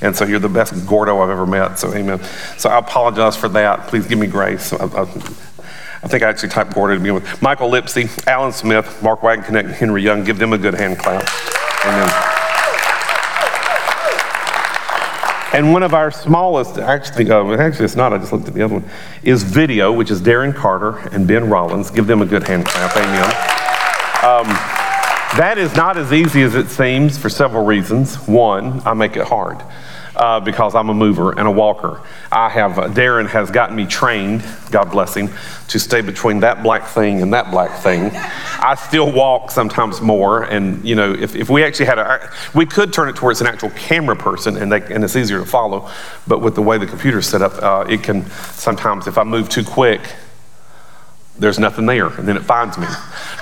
[0.00, 1.80] And so you're the best Gordo I've ever met.
[1.80, 2.22] So, amen.
[2.56, 3.88] So I apologize for that.
[3.88, 4.72] Please give me grace.
[4.72, 7.42] I, I, I think I actually typed Gordo to begin with.
[7.42, 10.22] Michael Lipsy, Alan Smith, Mark Wagon Connect, Henry Young.
[10.22, 11.28] Give them a good hand clap.
[11.84, 12.39] Amen.
[15.52, 18.62] And one of our smallest, actually, uh, actually it's not, I just looked at the
[18.62, 18.90] other one,
[19.24, 21.90] is video, which is Darren Carter and Ben Rollins.
[21.90, 23.24] Give them a good hand clap, amen.
[24.22, 24.46] Um,
[25.38, 28.16] that is not as easy as it seems for several reasons.
[28.28, 29.60] One, I make it hard
[30.16, 32.00] uh, because I'm a mover and a walker.
[32.30, 35.30] I have, uh, Darren has gotten me trained, God bless him,
[35.68, 38.10] to stay between that black thing and that black thing.
[38.14, 42.66] I still walk sometimes more, and you know, if, if we actually had a, we
[42.66, 45.90] could turn it towards an actual camera person, and, they, and it's easier to follow.
[46.26, 49.48] But with the way the computer's set up, uh, it can sometimes, if I move
[49.48, 50.00] too quick,
[51.40, 52.86] there's nothing there, and then it finds me.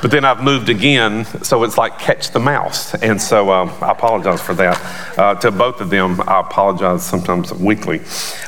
[0.01, 2.95] But then I've moved again, so it's like catch the mouse.
[2.95, 5.19] And so um, I apologize for that.
[5.19, 8.01] Uh, to both of them, I apologize sometimes weekly.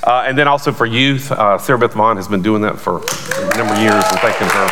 [0.05, 2.99] Uh, and then also for youth, uh, Sarah Beth Vaughn has been doing that for
[2.99, 4.71] a number of years, and thanking her.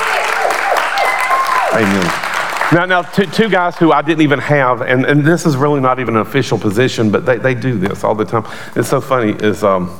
[1.74, 2.24] Amen.
[2.72, 5.80] Now, now two, two, guys who I didn't even have, and, and this is really
[5.80, 8.46] not even an official position, but they, they do this all the time.
[8.76, 9.98] It's so funny, is um,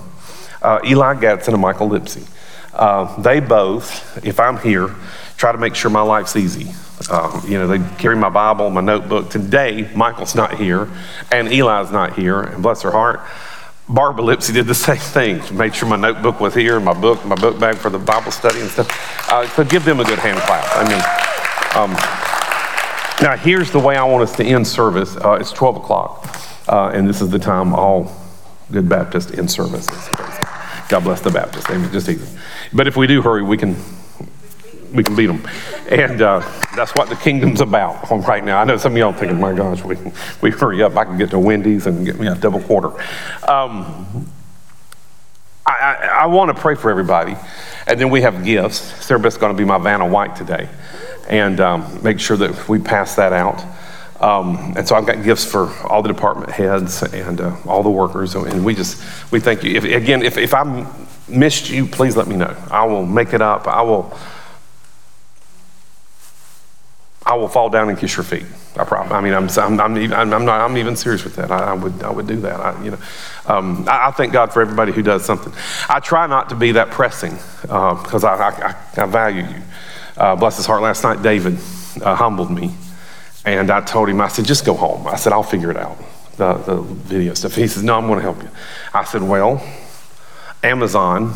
[0.62, 2.28] uh, Eli Gadsden and Michael Lipsy.
[2.78, 4.94] Uh, they both, if I'm here,
[5.36, 6.72] try to make sure my life's easy.
[7.10, 9.30] Uh, you know, they carry my Bible, my notebook.
[9.30, 10.88] Today, Michael's not here,
[11.32, 13.20] and Eli's not here, and bless her heart.
[13.88, 15.42] Barbara Lipsy did the same thing.
[15.42, 18.30] She Made sure my notebook was here, my book, my book bag for the Bible
[18.30, 18.88] study and stuff.
[19.32, 20.64] Uh, so give them a good hand clap.
[20.76, 21.02] I mean,
[21.82, 21.92] um,
[23.22, 25.16] now here's the way I want us to end service.
[25.16, 28.12] Uh, it's 12 o'clock, uh, and this is the time all
[28.70, 30.47] good Baptists end services.
[30.88, 31.68] God bless the Baptist.
[31.70, 31.92] Amen.
[31.92, 32.38] Just easy.
[32.72, 33.76] But if we do hurry, we can
[34.92, 35.46] we can beat them.
[35.90, 36.40] And uh,
[36.74, 38.58] that's what the kingdom's about right now.
[38.58, 39.96] I know some of y'all thinking, my gosh, we,
[40.40, 40.96] we hurry up.
[40.96, 42.88] I can get to Wendy's and get me a double quarter.
[43.48, 44.30] Um,
[45.66, 47.36] I, I, I want to pray for everybody.
[47.86, 48.78] And then we have gifts.
[49.04, 50.68] Sarah Beth's going to be my Vanna White today.
[51.28, 53.62] And um, make sure that we pass that out.
[54.20, 57.90] Um, and so I've got gifts for all the department heads and uh, all the
[57.90, 58.34] workers.
[58.34, 59.00] And we just,
[59.30, 59.76] we thank you.
[59.76, 60.86] If, again, if, if I
[61.28, 62.56] missed you, please let me know.
[62.70, 63.68] I will make it up.
[63.68, 64.16] I will
[67.28, 68.46] I will fall down and kiss your feet.
[68.74, 69.12] I promise.
[69.12, 71.50] I mean, I'm, I'm, I'm, I'm, not, I'm even serious with that.
[71.50, 72.58] I, I would, I would do that.
[72.58, 72.98] I, you know,
[73.44, 75.52] um, I, I, thank God for everybody who does something.
[75.90, 79.62] I try not to be that pressing because uh, I, I, value you.
[80.16, 80.80] Uh, bless his heart.
[80.80, 81.58] Last night, David
[82.00, 82.70] uh, humbled me,
[83.48, 85.06] and I told him, I said, just go home.
[85.06, 85.98] I said, I'll figure it out.
[86.36, 87.54] The, the video stuff.
[87.54, 88.48] He says, No, I'm going to help you.
[88.94, 89.62] I said, Well,
[90.62, 91.34] Amazon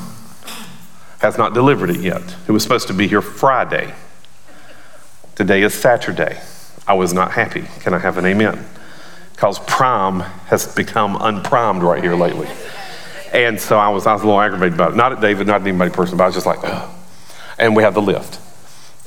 [1.20, 2.22] has not delivered it yet.
[2.46, 3.94] It was supposed to be here Friday.
[5.34, 6.40] Today is Saturday.
[6.86, 7.64] I was not happy.
[7.80, 8.64] Can I have an amen?
[9.32, 12.48] Because prime has become unprimed right here lately.
[13.32, 14.96] And so I was, I was a little aggravated about it.
[14.96, 16.58] Not at David, not at anybody personally, but I was just like,
[17.58, 18.38] and we have the lift.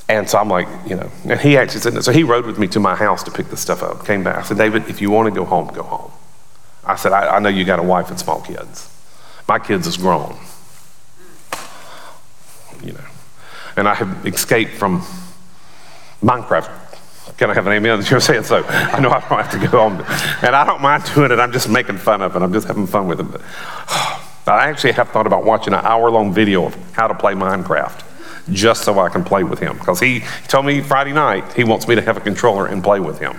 [0.08, 2.68] And so I'm like, you know, and he actually said, so he rode with me
[2.68, 4.06] to my house to pick the stuff up.
[4.06, 4.36] Came back.
[4.36, 6.12] I said, David, if you want to go home, go home.
[6.84, 8.88] I said, I, I know you got a wife and small kids.
[9.48, 10.36] My kids is grown.
[12.84, 13.04] You know,
[13.76, 15.00] and I have escaped from
[16.22, 16.70] Minecraft.
[17.36, 18.04] Can I have an amen?
[18.10, 18.64] You're saying so.
[18.64, 19.92] I know I don't have to go on.
[20.42, 21.40] And I don't mind doing it.
[21.40, 22.42] I'm just making fun of it.
[22.42, 23.40] I'm just having fun with it.
[24.46, 27.34] But, I actually have thought about watching an hour long video of how to play
[27.34, 28.05] Minecraft
[28.50, 29.76] just so I can play with him.
[29.78, 33.00] Because he told me Friday night he wants me to have a controller and play
[33.00, 33.36] with him.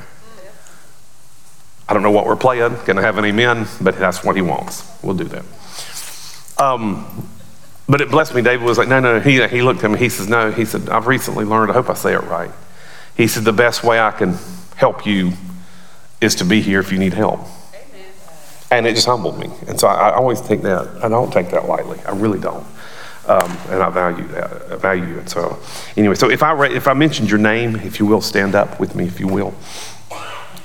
[1.90, 2.76] I don't know what we're playing.
[2.76, 3.68] I have an amen?
[3.80, 4.90] But that's what he wants.
[5.02, 5.46] We'll do that.
[6.58, 7.30] Um,
[7.88, 8.42] but it blessed me.
[8.42, 9.22] David was like, no, no.
[9.22, 9.98] He, he looked at me.
[9.98, 10.52] He says, no.
[10.52, 11.72] He said, I've recently learned.
[11.72, 12.52] I hope I say it right.
[13.18, 14.38] He said, The best way I can
[14.76, 15.34] help you
[16.22, 17.40] is to be here if you need help.
[17.74, 18.12] Amen.
[18.70, 19.50] And it just humbled me.
[19.68, 22.00] And so I, I, always take that, I don't take that lightly.
[22.06, 22.66] I really don't.
[23.28, 24.72] Um, and I value that.
[24.72, 25.30] I value it.
[25.30, 25.60] So,
[25.98, 28.96] anyway, so if I, if I mentioned your name, if you will, stand up with
[28.96, 29.54] me, if you will.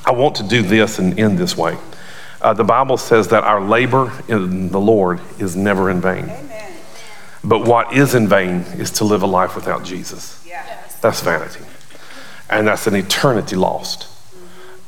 [0.05, 1.77] I want to do this and end this way.
[2.41, 6.25] Uh, the Bible says that our labor in the Lord is never in vain.
[6.25, 6.73] Amen.
[7.45, 10.45] But what is in vain is to live a life without Jesus.
[10.47, 10.97] Yes.
[11.01, 11.65] That's vanity
[12.53, 14.07] and that's an eternity lost.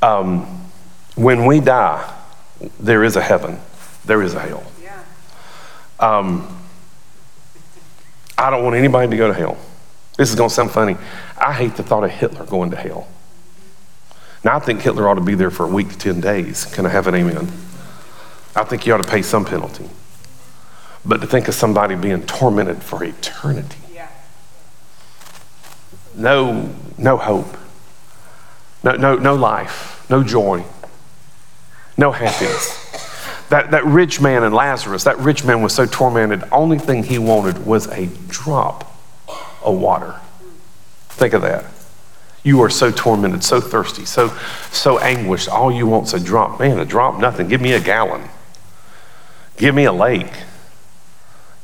[0.02, 0.42] Um,
[1.16, 2.12] when we die,
[2.78, 3.58] there is a heaven,
[4.04, 4.64] there is a hell.
[5.98, 6.63] Um,
[8.36, 9.56] I don't want anybody to go to hell.
[10.16, 10.96] This is going to sound funny.
[11.38, 13.08] I hate the thought of Hitler going to hell.
[14.44, 16.66] Now, I think Hitler ought to be there for a week to 10 days.
[16.66, 17.50] Can I have an amen?
[18.54, 19.88] I think he ought to pay some penalty.
[21.04, 23.78] But to think of somebody being tormented for eternity,
[26.14, 27.56] no, no hope,
[28.82, 30.64] no, no, no life, no joy,
[31.96, 32.80] no happiness.
[33.54, 37.20] That, that rich man and Lazarus, that rich man was so tormented, only thing he
[37.20, 38.98] wanted was a drop
[39.62, 40.16] of water.
[41.10, 41.64] Think of that.
[42.42, 44.36] You are so tormented, so thirsty, so,
[44.72, 45.48] so anguished.
[45.48, 46.58] All you want's a drop.
[46.58, 47.46] Man, a drop, nothing.
[47.46, 48.28] Give me a gallon.
[49.56, 50.32] Give me a lake.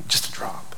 [0.07, 0.77] Just a drop.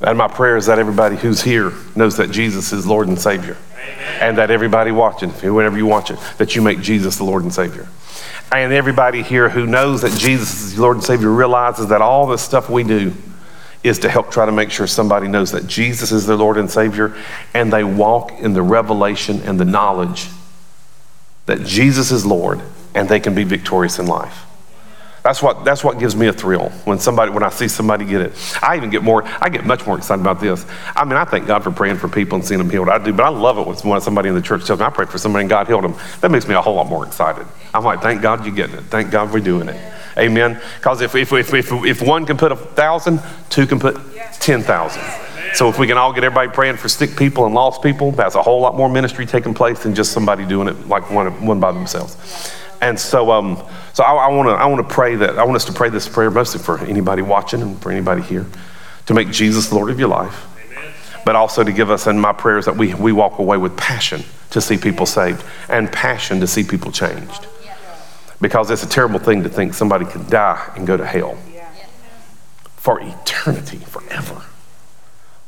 [0.00, 3.56] And my prayer is that everybody who's here knows that Jesus is Lord and Savior.
[3.74, 4.18] Amen.
[4.20, 7.52] And that everybody watching, whoever you watch it, that you make Jesus the Lord and
[7.52, 7.88] Savior.
[8.52, 12.36] And everybody here who knows that Jesus is Lord and Savior realizes that all the
[12.36, 13.14] stuff we do
[13.82, 16.70] is to help try to make sure somebody knows that Jesus is their Lord and
[16.70, 17.16] Savior
[17.54, 20.28] and they walk in the revelation and the knowledge
[21.46, 22.60] that Jesus is Lord
[22.94, 24.44] and they can be victorious in life.
[25.24, 28.20] That's what, that's what gives me a thrill when somebody when I see somebody get
[28.20, 28.32] it.
[28.60, 30.66] I even get more, I get much more excited about this.
[30.94, 32.88] I mean, I thank God for praying for people and seeing them healed.
[32.88, 35.08] I do, but I love it when somebody in the church tells me I prayed
[35.08, 35.94] for somebody and God healed them.
[36.20, 37.46] That makes me a whole lot more excited.
[37.74, 38.84] I'm like, thank God you're getting it.
[38.84, 39.92] Thank God we're doing it.
[40.18, 40.60] Amen.
[40.76, 43.96] Because if, if, if, if, if one can put a thousand, two can put
[44.40, 45.02] 10,000.
[45.54, 48.34] So if we can all get everybody praying for sick people and lost people, that's
[48.34, 51.60] a whole lot more ministry taking place than just somebody doing it like one, one
[51.60, 52.16] by themselves.
[52.82, 53.62] And so, um,
[53.92, 55.88] so I, I want to I want to pray that I want us to pray
[55.88, 58.44] this prayer mostly for anybody watching and for anybody here
[59.06, 60.46] to make Jesus the Lord of your life,
[61.24, 64.24] but also to give us in my prayers that we we walk away with passion
[64.50, 67.46] to see people saved and passion to see people changed,
[68.42, 71.38] because it's a terrible thing to think somebody could die and go to hell
[72.76, 74.42] for eternity, forever,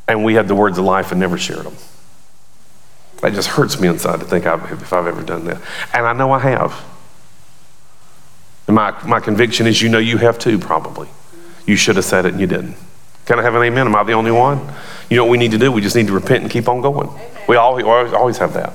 [0.07, 1.75] and we had the words of life and never shared them.
[3.21, 5.61] That just hurts me inside to think I've, if I've ever done that,
[5.93, 6.85] and I know I have.
[8.69, 11.09] And my, my conviction is you know you have too, probably.
[11.67, 12.77] You should have said it and you didn't.
[13.27, 13.87] Can I have an amen?
[13.87, 14.61] Am I the only one?
[15.11, 15.73] You know what we need to do?
[15.73, 17.09] We just need to repent and keep on going.
[17.49, 18.73] We always, always, always have that.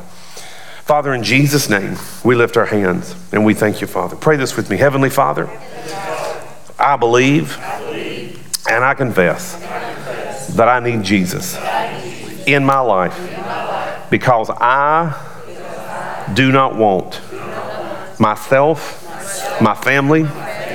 [0.90, 4.16] Father, in Jesus' name, we lift our hands and we thank you, Father.
[4.16, 4.78] Pray this with me.
[4.78, 5.48] Heavenly Father,
[6.80, 7.60] I believe
[8.68, 9.54] and I confess
[10.56, 11.56] that I need Jesus
[12.48, 13.16] in my life
[14.10, 15.14] because I
[16.34, 17.22] do not want
[18.20, 20.24] myself, my family,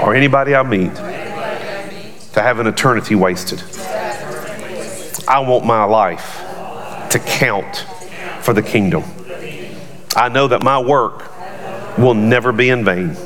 [0.01, 3.61] or anybody I meet to have an eternity wasted.
[5.27, 6.39] I want my life
[7.11, 7.79] to count
[8.43, 9.03] for the kingdom.
[10.17, 11.31] I know that my work
[11.99, 13.17] will never be in vain.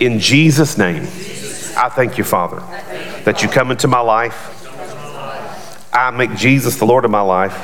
[0.00, 1.02] In Jesus' name,
[1.76, 2.60] I thank you, Father,
[3.24, 4.50] that you come into my life.
[5.92, 7.54] I make Jesus the Lord of my life.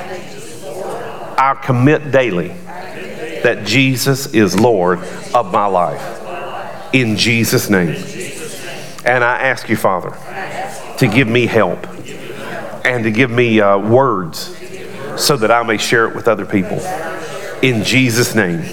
[1.39, 2.49] I commit daily
[3.43, 5.01] that Jesus is Lord
[5.35, 6.95] of my life.
[6.95, 7.97] In Jesus' name.
[9.05, 10.17] And I ask you, Father,
[10.99, 11.87] to give me help
[12.85, 14.57] and to give me uh, words
[15.17, 16.79] so that I may share it with other people.
[17.63, 18.65] In Jesus' name.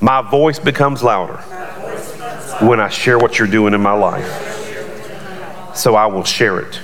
[0.00, 1.38] My voice becomes louder
[2.66, 5.74] when I share what you're doing in my life.
[5.74, 6.78] So I will share it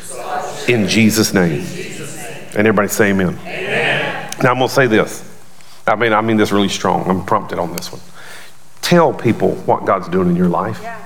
[0.68, 1.60] in Jesus' name.
[2.56, 3.38] And everybody say amen.
[3.42, 4.34] amen.
[4.42, 5.26] Now I'm going to say this.
[5.86, 7.08] I mean, I mean this really strong.
[7.08, 8.00] I'm prompted on this one.
[8.80, 10.80] Tell people what God's doing in your life.
[10.82, 11.00] Yeah.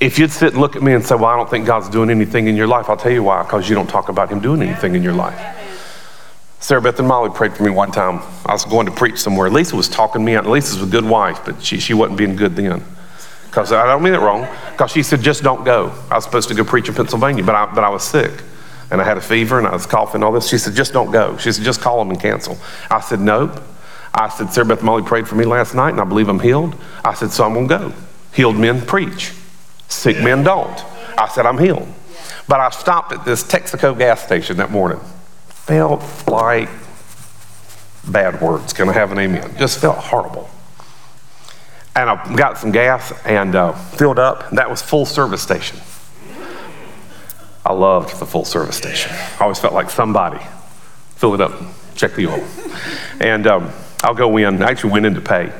[0.00, 2.10] If you'd sit and look at me and say, Well, I don't think God's doing
[2.10, 4.60] anything in your life, I'll tell you why, because you don't talk about Him doing
[4.60, 5.38] anything in your life.
[6.64, 8.22] Sarah Beth and Molly prayed for me one time.
[8.46, 9.50] I was going to preach somewhere.
[9.50, 10.46] Lisa was talking me out.
[10.46, 12.82] Lisa's a good wife, but she, she wasn't being good then.
[13.44, 14.48] Because I don't mean it wrong.
[14.70, 15.92] Because she said, just don't go.
[16.10, 18.32] I was supposed to go preach in Pennsylvania, but I, but I was sick.
[18.90, 20.48] And I had a fever and I was coughing all this.
[20.48, 21.36] She said, just don't go.
[21.36, 22.56] She said, just call them and cancel.
[22.90, 23.60] I said, nope.
[24.14, 26.40] I said, Sarah Beth and Molly prayed for me last night and I believe I'm
[26.40, 26.80] healed.
[27.04, 27.92] I said, so I'm going to go.
[28.32, 29.34] Healed men preach.
[29.88, 30.82] Sick men don't.
[31.18, 31.86] I said, I'm healed.
[32.48, 35.00] But I stopped at this Texaco gas station that morning
[35.66, 36.68] felt like
[38.06, 38.72] bad words.
[38.72, 39.56] Can I have an amen?
[39.56, 40.50] Just felt horrible.
[41.96, 44.50] And I got some gas and uh, filled up.
[44.50, 45.78] That was full service station.
[47.64, 49.10] I loved the full service station.
[49.12, 50.44] I always felt like somebody
[51.16, 51.52] fill it up,
[51.94, 52.46] check the oil.
[53.20, 53.72] And um,
[54.02, 54.62] I'll go in.
[54.62, 55.50] I actually went in to pay.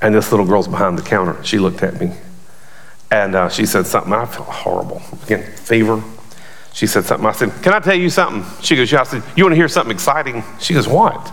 [0.00, 1.42] And this little girl's behind the counter.
[1.42, 2.12] She looked at me
[3.10, 4.12] and uh, she said something.
[4.12, 5.02] I felt horrible.
[5.24, 6.02] Again, fever,
[6.76, 7.26] she said something.
[7.26, 8.44] I said, Can I tell you something?
[8.62, 9.00] She goes, Yeah.
[9.00, 10.44] I said, You want to hear something exciting?
[10.60, 11.32] She goes, What?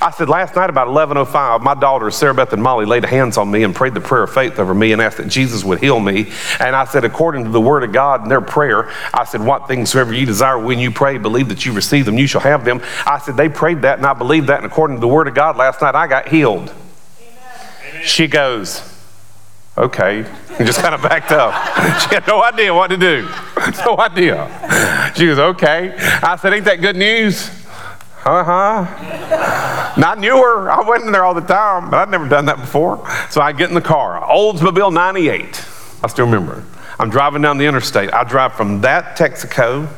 [0.00, 3.50] I said, Last night about 11.05, my daughters, Sarah Beth and Molly, laid hands on
[3.50, 6.00] me and prayed the prayer of faith over me and asked that Jesus would heal
[6.00, 6.32] me.
[6.58, 9.68] And I said, According to the word of God and their prayer, I said, What
[9.68, 12.64] things soever you desire when you pray, believe that you receive them, you shall have
[12.64, 12.80] them.
[13.04, 14.62] I said, They prayed that and I believed that.
[14.62, 16.72] And according to the word of God, last night I got healed.
[17.20, 18.02] Amen.
[18.02, 18.80] She goes,
[19.80, 20.24] okay.
[20.58, 21.54] And just kind of backed up.
[22.00, 23.28] She had no idea what to do.
[23.84, 25.12] No idea.
[25.14, 25.94] She goes, okay.
[26.22, 27.48] I said, ain't that good news?
[28.24, 29.94] Uh huh.
[29.96, 30.70] Not newer.
[30.70, 33.06] I went in there all the time, but I'd never done that before.
[33.30, 35.64] So I get in the car, Oldsmobile 98.
[36.02, 36.64] I still remember.
[36.98, 38.12] I'm driving down the interstate.
[38.12, 39.88] I drive from that Texaco.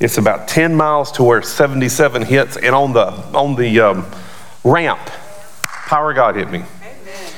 [0.00, 4.06] It's about 10 miles to where 77 hits, and on the on the um,
[4.62, 5.00] ramp,
[5.62, 6.62] power of God hit me.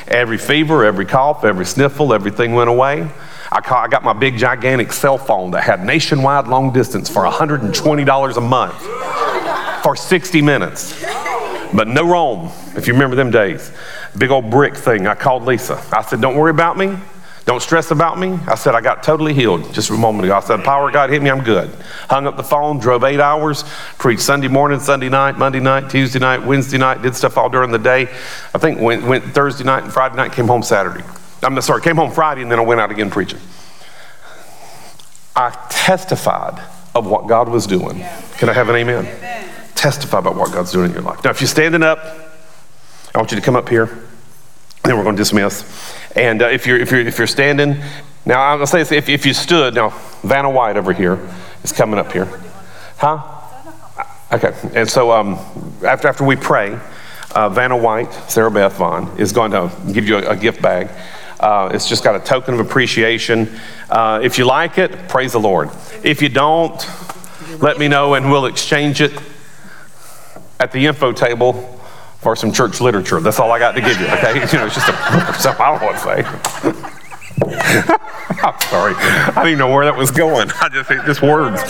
[0.09, 3.10] Every fever, every cough, every sniffle, everything went away.
[3.52, 7.24] I, call, I got my big, gigantic cell phone that had nationwide long distance for
[7.24, 11.05] $120 a month for 60 minutes.
[11.74, 13.70] But no roam, if you remember them days.
[14.16, 15.06] Big old brick thing.
[15.06, 15.82] I called Lisa.
[15.93, 16.97] I said, Don't worry about me.
[17.48, 18.38] Don't stress about me.
[18.46, 20.36] I said, I got totally healed just a moment ago.
[20.36, 21.70] I said, Power of God hit me, I'm good.
[22.10, 23.64] Hung up the phone, drove eight hours,
[23.96, 27.70] preached Sunday morning, Sunday night, Monday night, Tuesday night, Wednesday night, did stuff all during
[27.70, 28.02] the day.
[28.54, 31.02] I think went, went Thursday night and Friday night, came home Saturday.
[31.42, 33.40] I'm sorry, came home Friday and then I went out again preaching.
[35.34, 36.62] I testified
[36.94, 38.04] of what God was doing.
[38.36, 39.06] Can I have an amen?
[39.06, 39.48] amen?
[39.74, 41.24] Testify about what God's doing in your life.
[41.24, 41.98] Now, if you're standing up,
[43.14, 44.07] I want you to come up here,
[44.89, 45.65] then we're going to dismiss.
[46.16, 47.77] And uh, if, you're, if, you're, if you're standing,
[48.24, 49.90] now to say this, if, if you stood, now
[50.23, 51.19] Vanna White over here
[51.62, 52.27] is coming up here.
[52.97, 53.23] Huh?
[54.32, 55.35] Okay, and so um,
[55.85, 56.78] after, after we pray,
[57.35, 60.89] uh, Vanna White, Sarah Beth Vaughn, is going to give you a, a gift bag.
[61.39, 63.48] Uh, it's just got a token of appreciation.
[63.90, 65.70] Uh, if you like it, praise the Lord.
[66.02, 66.85] If you don't,
[67.60, 69.12] let me know and we'll exchange it
[70.59, 71.77] at the info table
[72.20, 73.20] for some church literature.
[73.20, 74.34] That's all I got to give you, okay?
[74.52, 77.98] You know, it's just a, book or something I don't want to say.
[78.42, 78.94] I'm sorry.
[78.96, 80.50] I didn't know where that was going.
[80.60, 81.62] I just just words.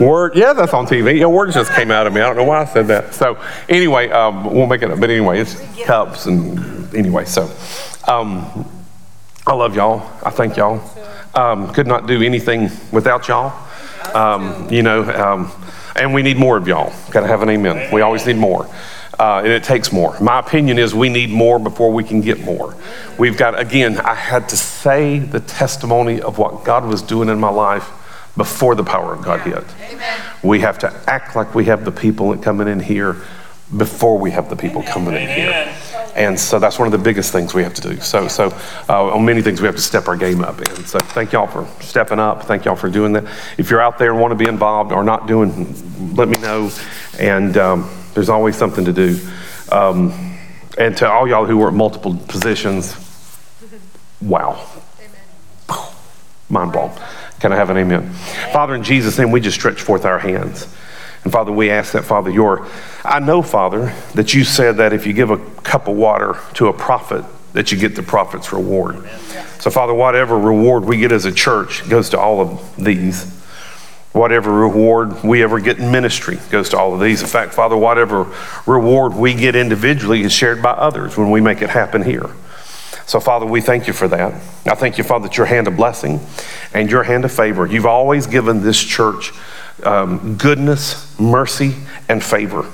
[0.00, 0.36] Word.
[0.36, 1.18] Yeah, that's on TV.
[1.18, 2.20] Yeah, words just came out of me.
[2.20, 3.14] I don't know why I said that.
[3.14, 4.90] So anyway, um, we'll make it.
[4.90, 5.00] Up.
[5.00, 7.24] But anyway, it's cups and anyway.
[7.24, 7.50] So
[8.06, 8.68] um,
[9.46, 10.00] I love y'all.
[10.24, 10.82] I thank y'all.
[11.34, 13.52] Um, could not do anything without y'all.
[14.14, 15.50] Um, you know, um,
[15.96, 16.92] and we need more of y'all.
[17.10, 17.92] Got to have an amen.
[17.92, 18.68] We always need more.
[19.18, 20.18] Uh, and it takes more.
[20.20, 22.76] My opinion is we need more before we can get more.
[23.18, 27.38] We've got, again, I had to say the testimony of what God was doing in
[27.38, 27.90] my life
[28.36, 29.64] before the power of God hit.
[29.80, 30.20] Amen.
[30.42, 33.16] We have to act like we have the people coming in here
[33.76, 35.74] before we have the people coming in here.
[36.14, 38.00] And so that's one of the biggest things we have to do.
[38.00, 38.56] So, so
[38.88, 40.58] uh, on many things we have to step our game up.
[40.58, 42.44] And so thank y'all for stepping up.
[42.44, 43.24] Thank y'all for doing that.
[43.58, 46.70] If you're out there and want to be involved or not doing, let me know.
[47.18, 49.18] And um, there's always something to do.
[49.72, 50.36] Um,
[50.78, 52.94] and to all y'all who work multiple positions,
[54.20, 54.64] wow.
[56.48, 56.92] Mind blown.
[57.40, 58.12] Can I have an amen?
[58.52, 60.68] Father, in Jesus' name, we just stretch forth our hands.
[61.24, 62.68] And Father, we ask that, Father, your,
[63.04, 66.68] I know, Father, that you said that if you give a cup of water to
[66.68, 67.24] a prophet,
[67.54, 69.08] that you get the prophet's reward.
[69.58, 73.24] So, Father, whatever reward we get as a church goes to all of these.
[74.12, 77.22] Whatever reward we ever get in ministry goes to all of these.
[77.22, 78.30] In fact, Father, whatever
[78.66, 82.30] reward we get individually is shared by others when we make it happen here.
[83.06, 84.34] So, Father, we thank you for that.
[84.66, 86.20] I thank you, Father, that your hand of blessing
[86.72, 87.66] and your hand of favor.
[87.66, 89.32] You've always given this church
[89.82, 91.74] um, goodness, mercy,
[92.08, 92.70] and favor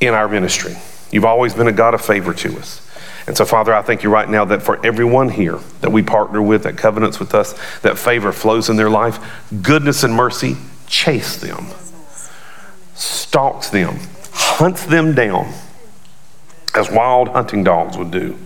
[0.00, 0.76] in our ministry.
[1.10, 2.82] You've always been a God of favor to us.
[3.26, 6.40] And so, Father, I thank you right now that for everyone here that we partner
[6.40, 9.18] with, that covenants with us, that favor flows in their life,
[9.62, 10.56] goodness and mercy
[10.86, 11.66] chase them,
[12.94, 13.98] stalks them,
[14.32, 15.52] hunts them down
[16.74, 18.38] as wild hunting dogs would do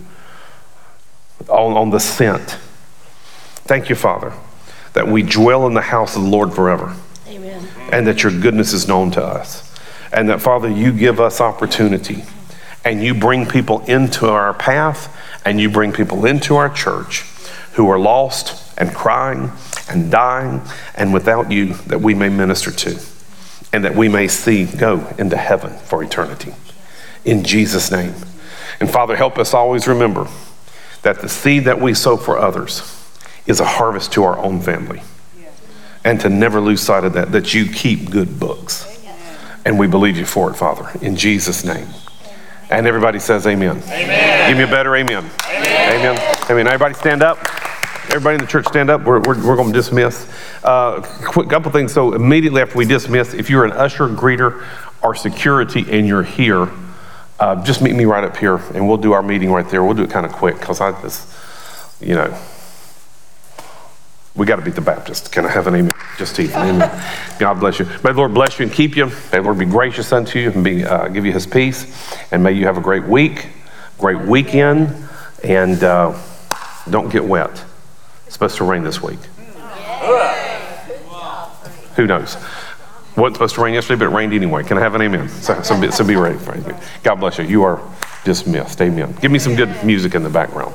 [1.47, 2.57] on, on the scent.
[3.65, 4.33] Thank you, Father,
[4.93, 6.95] that we dwell in the house of the Lord forever.
[7.91, 9.67] And that your goodness is known to us.
[10.13, 12.23] And that, Father, you give us opportunity
[12.83, 15.15] and you bring people into our path
[15.45, 17.21] and you bring people into our church
[17.73, 19.51] who are lost and crying
[19.89, 20.61] and dying
[20.95, 22.99] and without you that we may minister to
[23.73, 26.53] and that we may see go into heaven for eternity.
[27.23, 28.13] In Jesus' name.
[28.79, 30.27] And Father, help us always remember
[31.03, 32.81] that the seed that we sow for others
[33.45, 35.01] is a harvest to our own family.
[36.03, 38.87] And to never lose sight of that, that you keep good books.
[39.65, 41.87] And we believe you for it, Father, in Jesus' name.
[42.71, 43.77] And everybody says amen.
[43.87, 44.49] amen.
[44.49, 45.29] Give me a better amen.
[45.49, 45.99] Amen.
[45.99, 46.35] Amen.
[46.49, 46.67] Amen.
[46.67, 47.37] Everybody stand up.
[48.05, 49.03] Everybody in the church stand up.
[49.03, 50.29] We're, we're, we're going to dismiss.
[50.63, 51.93] Uh, quick couple things.
[51.93, 54.65] So immediately after we dismiss, if you're an usher, greeter,
[55.03, 56.69] or security and you're here,
[57.39, 59.83] uh, just meet me right up here and we'll do our meeting right there.
[59.83, 61.27] We'll do it kind of quick because I just,
[62.01, 62.37] you know,
[64.35, 65.31] we got to beat the Baptist.
[65.31, 65.91] Can I have an amen?
[66.17, 66.53] Just to you.
[66.53, 66.89] Amen.
[67.39, 67.85] God bless you.
[67.85, 69.07] May the Lord bless you and keep you.
[69.07, 72.07] May the Lord be gracious unto you and be, uh, give you his peace.
[72.31, 73.47] And may you have a great week,
[73.97, 74.95] great weekend,
[75.43, 76.17] and uh,
[76.89, 77.63] don't get wet.
[78.25, 79.19] It's supposed to rain this week.
[81.95, 82.37] Who knows?
[83.17, 84.63] Wasn't supposed to rain yesterday, but it rained anyway.
[84.63, 85.27] Can I have an amen?
[85.27, 86.39] So, so, be, so be ready.
[87.03, 87.43] God bless you.
[87.43, 87.81] You are
[88.23, 88.81] dismissed.
[88.81, 89.13] Amen.
[89.19, 90.73] Give me some good music in the background.